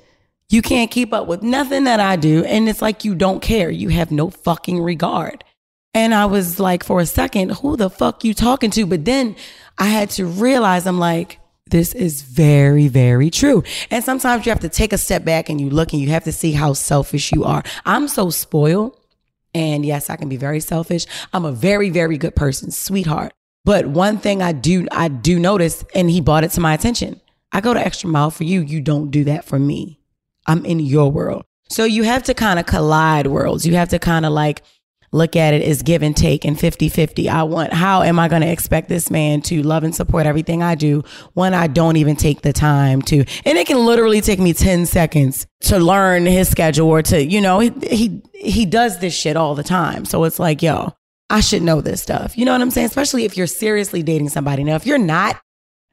You 0.52 0.62
can't 0.62 0.92
keep 0.92 1.14
up 1.14 1.28
with 1.28 1.44
nothing 1.44 1.86
that 1.86 2.02
I 2.02 2.18
do. 2.18 2.44
And 2.44 2.68
it's 2.68 2.82
like 2.82 3.06
you 3.06 3.16
don't 3.16 3.42
care. 3.42 3.70
You 3.70 3.88
have 3.88 4.12
no 4.12 4.30
fucking 4.30 4.82
regard. 4.82 5.46
And 5.94 6.14
I 6.14 6.26
was 6.26 6.60
like, 6.60 6.84
for 6.84 7.00
a 7.00 7.06
second, 7.06 7.52
who 7.54 7.78
the 7.78 7.90
fuck 7.90 8.26
you 8.26 8.34
talking 8.34 8.70
to? 8.72 8.86
But 8.86 9.06
then 9.06 9.38
I 9.78 9.86
had 9.86 10.10
to 10.12 10.26
realize 10.26 10.86
I'm 10.86 11.00
like, 11.00 11.40
this 11.68 11.96
is 11.96 12.22
very, 12.22 12.90
very 12.90 13.30
true. 13.30 13.64
And 13.90 14.04
sometimes 14.04 14.46
you 14.46 14.50
have 14.50 14.60
to 14.60 14.70
take 14.70 14.92
a 14.92 14.98
step 14.98 15.24
back 15.24 15.48
and 15.48 15.62
you 15.62 15.70
look 15.70 15.94
and 15.94 16.02
you 16.02 16.10
have 16.10 16.26
to 16.26 16.34
see 16.34 16.52
how 16.52 16.74
selfish 16.74 17.32
you 17.32 17.46
are. 17.46 17.64
I'm 17.86 18.10
so 18.10 18.30
spoiled. 18.30 18.98
And 19.54 19.86
yes, 19.86 20.10
I 20.10 20.18
can 20.18 20.28
be 20.28 20.36
very 20.36 20.60
selfish. 20.60 21.06
I'm 21.32 21.46
a 21.46 21.54
very, 21.54 21.90
very 21.90 22.18
good 22.18 22.36
person, 22.36 22.72
sweetheart. 22.72 23.32
But 23.64 23.88
one 23.88 24.18
thing 24.18 24.42
I 24.42 24.52
do 24.52 24.86
I 24.92 25.08
do 25.08 25.40
notice, 25.40 25.86
and 25.96 26.10
he 26.10 26.20
brought 26.20 26.44
it 26.44 26.52
to 26.52 26.62
my 26.62 26.74
attention. 26.74 27.22
I 27.54 27.62
go 27.62 27.74
to 27.74 27.80
extra 27.80 28.10
mile 28.10 28.32
for 28.32 28.44
you. 28.44 28.60
You 28.60 28.82
don't 28.82 29.12
do 29.12 29.24
that 29.26 29.46
for 29.46 29.58
me. 29.58 30.01
I'm 30.48 30.66
in 30.66 30.80
your 30.80 31.12
world. 31.12 31.46
So 31.70 31.86
you 31.86 32.04
have 32.04 32.24
to 32.24 32.34
kind 32.34 32.60
of 32.60 32.66
collide 32.66 33.28
worlds. 33.28 33.66
You 33.66 33.76
have 33.76 33.90
to 33.90 34.00
kind 34.00 34.26
of 34.26 34.34
like 34.34 34.62
look 35.14 35.36
at 35.36 35.54
it 35.54 35.62
as 35.62 35.82
give 35.82 36.04
and 36.04 36.16
take 36.16 36.46
and 36.46 36.60
50 36.60 36.90
50. 36.90 37.30
I 37.30 37.44
want, 37.44 37.74
how 37.74 38.02
am 38.02 38.20
I 38.20 38.28
going 38.28 38.42
to 38.42 38.48
expect 38.48 38.90
this 38.90 39.10
man 39.12 39.42
to 39.44 39.62
love 39.62 39.84
and 39.84 39.96
support 39.96 40.26
everything 40.26 40.64
I 40.64 40.76
do 40.76 41.04
when 41.34 41.54
I 41.54 41.68
don't 41.68 41.98
even 41.98 42.16
take 42.16 42.42
the 42.42 42.54
time 42.54 43.02
to? 43.04 43.26
And 43.46 43.58
it 43.58 43.68
can 43.68 43.86
literally 43.86 44.22
take 44.22 44.40
me 44.40 44.54
10 44.54 44.86
seconds 44.86 45.48
to 45.62 45.80
learn 45.80 46.26
his 46.26 46.50
schedule 46.50 46.88
or 46.88 47.02
to, 47.04 47.24
you 47.24 47.42
know, 47.42 47.60
he, 47.60 47.72
he, 47.82 48.22
he 48.34 48.66
does 48.66 49.00
this 49.00 49.14
shit 49.14 49.36
all 49.36 49.56
the 49.56 49.64
time. 49.64 50.06
So 50.06 50.24
it's 50.24 50.40
like, 50.40 50.62
yo, 50.62 50.94
I 51.30 51.40
should 51.40 51.62
know 51.62 51.82
this 51.82 52.02
stuff. 52.02 52.38
You 52.38 52.46
know 52.46 52.52
what 52.52 52.62
I'm 52.62 52.72
saying? 52.72 52.88
Especially 52.88 53.26
if 53.26 53.38
you're 53.38 53.48
seriously 53.48 54.04
dating 54.04 54.30
somebody. 54.30 54.64
Now, 54.64 54.76
if 54.76 54.86
you're 54.86 54.98
not, 54.98 55.42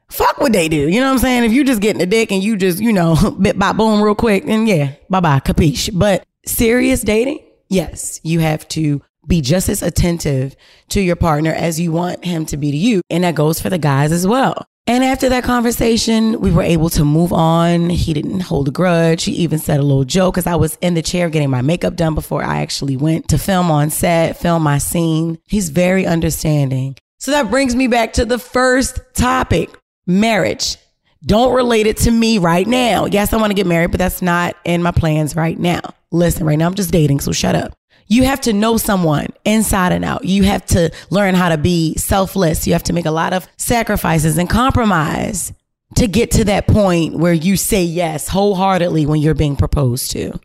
fuck 0.09 0.39
what 0.39 0.53
they 0.53 0.67
do. 0.67 0.89
You 0.89 0.99
know 0.99 1.07
what 1.07 1.13
I'm 1.13 1.19
saying? 1.19 1.43
If 1.43 1.53
you 1.53 1.63
just 1.63 1.81
getting 1.81 2.01
a 2.01 2.05
dick 2.05 2.31
and 2.31 2.43
you 2.43 2.57
just, 2.57 2.79
you 2.79 2.93
know, 2.93 3.15
bit 3.41 3.57
by 3.57 3.71
boom 3.71 4.01
real 4.01 4.15
quick, 4.15 4.45
then 4.45 4.67
yeah, 4.67 4.93
bye 5.09 5.19
bye, 5.19 5.39
capiche. 5.39 5.89
But 5.93 6.23
serious 6.45 7.01
dating, 7.01 7.39
yes, 7.69 8.19
you 8.23 8.39
have 8.39 8.67
to 8.69 9.01
be 9.27 9.41
just 9.41 9.69
as 9.69 9.83
attentive 9.83 10.55
to 10.89 11.01
your 11.01 11.15
partner 11.15 11.51
as 11.51 11.79
you 11.79 11.91
want 11.91 12.25
him 12.25 12.45
to 12.47 12.57
be 12.57 12.71
to 12.71 12.77
you. 12.77 13.01
And 13.09 13.23
that 13.23 13.35
goes 13.35 13.61
for 13.61 13.69
the 13.69 13.77
guys 13.77 14.11
as 14.11 14.25
well. 14.25 14.65
And 14.87 15.03
after 15.03 15.29
that 15.29 15.43
conversation, 15.43 16.41
we 16.41 16.49
were 16.49 16.63
able 16.63 16.89
to 16.89 17.05
move 17.05 17.31
on. 17.31 17.91
He 17.91 18.11
didn't 18.11 18.39
hold 18.39 18.67
a 18.69 18.71
grudge. 18.71 19.25
He 19.25 19.33
even 19.33 19.59
said 19.59 19.79
a 19.79 19.83
little 19.83 20.03
joke 20.03 20.33
because 20.33 20.47
I 20.47 20.55
was 20.55 20.79
in 20.81 20.95
the 20.95 21.03
chair 21.03 21.29
getting 21.29 21.51
my 21.51 21.61
makeup 21.61 21.95
done 21.95 22.15
before 22.15 22.43
I 22.43 22.61
actually 22.61 22.97
went 22.97 23.27
to 23.27 23.37
film 23.37 23.69
on 23.69 23.91
set, 23.91 24.37
film 24.37 24.63
my 24.63 24.79
scene. 24.79 25.37
He's 25.45 25.69
very 25.69 26.07
understanding. 26.07 26.95
So 27.19 27.29
that 27.29 27.51
brings 27.51 27.75
me 27.75 27.85
back 27.85 28.13
to 28.13 28.25
the 28.25 28.39
first 28.39 28.99
topic 29.13 29.69
marriage. 30.07 30.77
Don't 31.25 31.53
relate 31.53 31.85
it 31.85 31.97
to 31.97 32.11
me 32.11 32.37
right 32.37 32.67
now. 32.67 33.05
Yes, 33.05 33.33
I 33.33 33.37
want 33.37 33.51
to 33.51 33.55
get 33.55 33.67
married, 33.67 33.91
but 33.91 33.97
that's 33.97 34.21
not 34.21 34.55
in 34.63 34.81
my 34.81 34.91
plans 34.91 35.35
right 35.35 35.59
now. 35.59 35.81
Listen, 36.11 36.45
right 36.45 36.57
now 36.57 36.67
I'm 36.67 36.75
just 36.75 36.91
dating, 36.91 37.19
so 37.19 37.31
shut 37.31 37.55
up 37.55 37.75
you 38.09 38.23
have 38.23 38.41
to 38.41 38.53
know 38.53 38.75
someone 38.75 39.27
inside 39.45 39.93
and 39.93 40.03
out. 40.03 40.25
You 40.25 40.43
have 40.43 40.65
to 40.67 40.91
learn 41.11 41.35
how 41.35 41.49
to 41.49 41.57
be 41.57 41.95
selfless. 41.95 42.67
You 42.67 42.73
have 42.73 42.83
to 42.83 42.93
make 42.93 43.05
a 43.05 43.11
lot 43.11 43.33
of 43.33 43.47
sacrifices 43.55 44.37
and 44.37 44.49
compromise 44.49 45.53
to 45.95 46.07
get 46.07 46.31
to 46.31 46.43
that 46.45 46.67
point 46.67 47.17
where 47.17 47.33
you 47.33 47.55
say 47.55 47.83
yes 47.83 48.27
wholeheartedly 48.27 49.05
when 49.05 49.21
you're 49.21 49.35
being 49.35 49.55
proposed 49.55 50.11
to. 50.11 50.39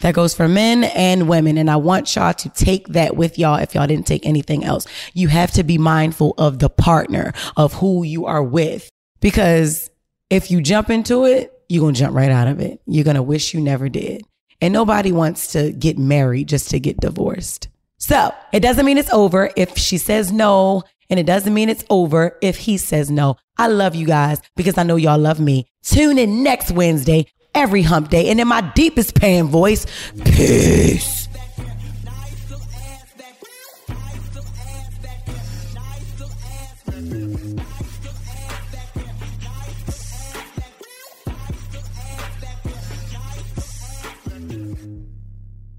That 0.00 0.14
goes 0.14 0.34
for 0.34 0.46
men 0.46 0.84
and 0.84 1.26
women. 1.26 1.56
And 1.56 1.70
I 1.70 1.76
want 1.76 2.14
y'all 2.14 2.34
to 2.34 2.48
take 2.50 2.88
that 2.88 3.16
with 3.16 3.38
y'all 3.38 3.56
if 3.56 3.74
y'all 3.74 3.86
didn't 3.86 4.06
take 4.06 4.26
anything 4.26 4.62
else. 4.62 4.86
You 5.14 5.28
have 5.28 5.52
to 5.52 5.64
be 5.64 5.78
mindful 5.78 6.34
of 6.36 6.58
the 6.58 6.68
partner, 6.68 7.32
of 7.56 7.72
who 7.74 8.02
you 8.04 8.26
are 8.26 8.42
with. 8.42 8.90
Because 9.20 9.90
if 10.30 10.50
you 10.50 10.60
jump 10.60 10.90
into 10.90 11.24
it, 11.24 11.52
you're 11.68 11.80
going 11.80 11.94
to 11.94 12.00
jump 12.00 12.14
right 12.14 12.30
out 12.30 12.48
of 12.48 12.60
it. 12.60 12.80
You're 12.86 13.04
going 13.04 13.16
to 13.16 13.22
wish 13.22 13.54
you 13.54 13.60
never 13.60 13.88
did. 13.88 14.22
And 14.60 14.72
nobody 14.72 15.12
wants 15.12 15.52
to 15.52 15.72
get 15.72 15.98
married 15.98 16.48
just 16.48 16.70
to 16.70 16.80
get 16.80 17.00
divorced. 17.00 17.68
So 17.98 18.32
it 18.52 18.60
doesn't 18.60 18.86
mean 18.86 18.98
it's 18.98 19.12
over 19.12 19.50
if 19.56 19.76
she 19.76 19.98
says 19.98 20.32
no, 20.32 20.82
and 21.08 21.18
it 21.18 21.26
doesn't 21.26 21.54
mean 21.54 21.68
it's 21.68 21.84
over 21.90 22.38
if 22.42 22.56
he 22.56 22.76
says 22.78 23.10
no. 23.10 23.36
I 23.58 23.68
love 23.68 23.94
you 23.94 24.06
guys 24.06 24.40
because 24.54 24.76
I 24.78 24.82
know 24.82 24.96
y'all 24.96 25.18
love 25.18 25.40
me. 25.40 25.66
Tune 25.82 26.18
in 26.18 26.42
next 26.42 26.70
Wednesday, 26.70 27.26
every 27.54 27.82
hump 27.82 28.10
day, 28.10 28.28
and 28.28 28.40
in 28.40 28.48
my 28.48 28.60
deepest 28.74 29.14
pain 29.14 29.44
voice, 29.46 29.86
peace. 30.24 31.15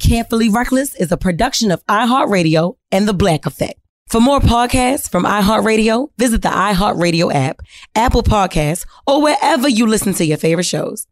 Carefully 0.07 0.47
Reckless 0.47 0.95
is 0.95 1.11
a 1.11 1.17
production 1.17 1.69
of 1.69 1.85
iHeartRadio 1.87 2.77
and 2.93 3.05
The 3.09 3.13
Black 3.13 3.45
Effect. 3.45 3.77
For 4.07 4.21
more 4.21 4.39
podcasts 4.39 5.11
from 5.11 5.25
iHeartRadio, 5.25 6.11
visit 6.17 6.41
the 6.41 6.47
iHeartRadio 6.47 7.33
app, 7.33 7.59
Apple 7.93 8.23
Podcasts, 8.23 8.85
or 9.05 9.21
wherever 9.21 9.67
you 9.67 9.85
listen 9.85 10.13
to 10.13 10.23
your 10.23 10.37
favorite 10.37 10.63
shows. 10.63 11.07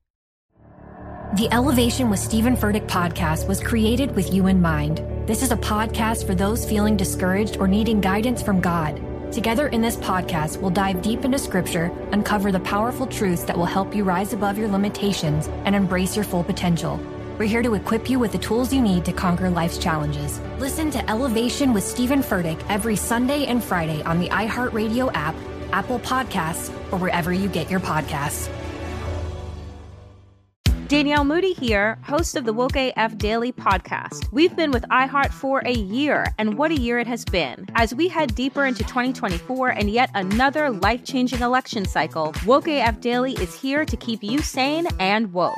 The 1.35 1.49
Elevation 1.51 2.09
with 2.09 2.21
Stephen 2.21 2.55
Furtick 2.55 2.87
podcast 2.87 3.49
was 3.49 3.61
created 3.61 4.15
with 4.15 4.33
you 4.33 4.47
in 4.47 4.61
mind. 4.61 5.03
This 5.27 5.43
is 5.43 5.51
a 5.51 5.57
podcast 5.57 6.25
for 6.25 6.33
those 6.33 6.63
feeling 6.63 6.95
discouraged 6.95 7.57
or 7.57 7.67
needing 7.67 7.99
guidance 7.99 8.41
from 8.41 8.61
God. 8.61 9.01
Together 9.29 9.67
in 9.67 9.81
this 9.81 9.97
podcast, 9.97 10.61
we'll 10.61 10.71
dive 10.71 11.01
deep 11.01 11.25
into 11.25 11.37
scripture, 11.37 11.91
uncover 12.13 12.49
the 12.49 12.61
powerful 12.61 13.07
truths 13.07 13.43
that 13.43 13.57
will 13.57 13.65
help 13.65 13.93
you 13.93 14.05
rise 14.05 14.31
above 14.31 14.57
your 14.57 14.69
limitations 14.69 15.49
and 15.65 15.75
embrace 15.75 16.15
your 16.15 16.23
full 16.23 16.45
potential. 16.45 16.97
We're 17.37 17.49
here 17.49 17.61
to 17.63 17.73
equip 17.73 18.09
you 18.09 18.17
with 18.17 18.31
the 18.31 18.37
tools 18.37 18.71
you 18.71 18.81
need 18.81 19.03
to 19.03 19.11
conquer 19.11 19.49
life's 19.49 19.77
challenges. 19.77 20.39
Listen 20.57 20.89
to 20.91 21.09
Elevation 21.09 21.73
with 21.73 21.83
Stephen 21.83 22.21
Furtick 22.21 22.63
every 22.69 22.95
Sunday 22.95 23.45
and 23.45 23.61
Friday 23.61 24.01
on 24.03 24.19
the 24.19 24.29
iHeartRadio 24.29 25.11
app, 25.13 25.35
Apple 25.73 25.99
Podcasts, 25.99 26.69
or 26.93 26.97
wherever 26.97 27.33
you 27.33 27.49
get 27.49 27.69
your 27.69 27.81
podcasts. 27.81 28.49
Danielle 30.87 31.25
Moody 31.25 31.51
here, 31.51 31.97
host 32.03 32.37
of 32.37 32.45
the 32.45 32.53
Woke 32.53 32.77
AF 32.77 33.17
Daily 33.17 33.51
podcast. 33.51 34.31
We've 34.31 34.55
been 34.55 34.71
with 34.71 34.83
iHeart 34.83 35.31
for 35.31 35.59
a 35.65 35.73
year, 35.73 36.27
and 36.37 36.57
what 36.57 36.71
a 36.71 36.79
year 36.79 36.99
it 36.99 37.07
has 37.07 37.25
been. 37.25 37.67
As 37.75 37.93
we 37.93 38.07
head 38.07 38.33
deeper 38.35 38.65
into 38.65 38.83
2024 38.83 39.69
and 39.69 39.89
yet 39.89 40.09
another 40.13 40.69
life 40.69 41.03
changing 41.03 41.41
election 41.41 41.83
cycle, 41.83 42.33
Woke 42.45 42.69
AF 42.69 43.01
Daily 43.01 43.33
is 43.33 43.59
here 43.59 43.83
to 43.83 43.97
keep 43.97 44.23
you 44.23 44.39
sane 44.39 44.87
and 44.99 45.33
woke. 45.33 45.57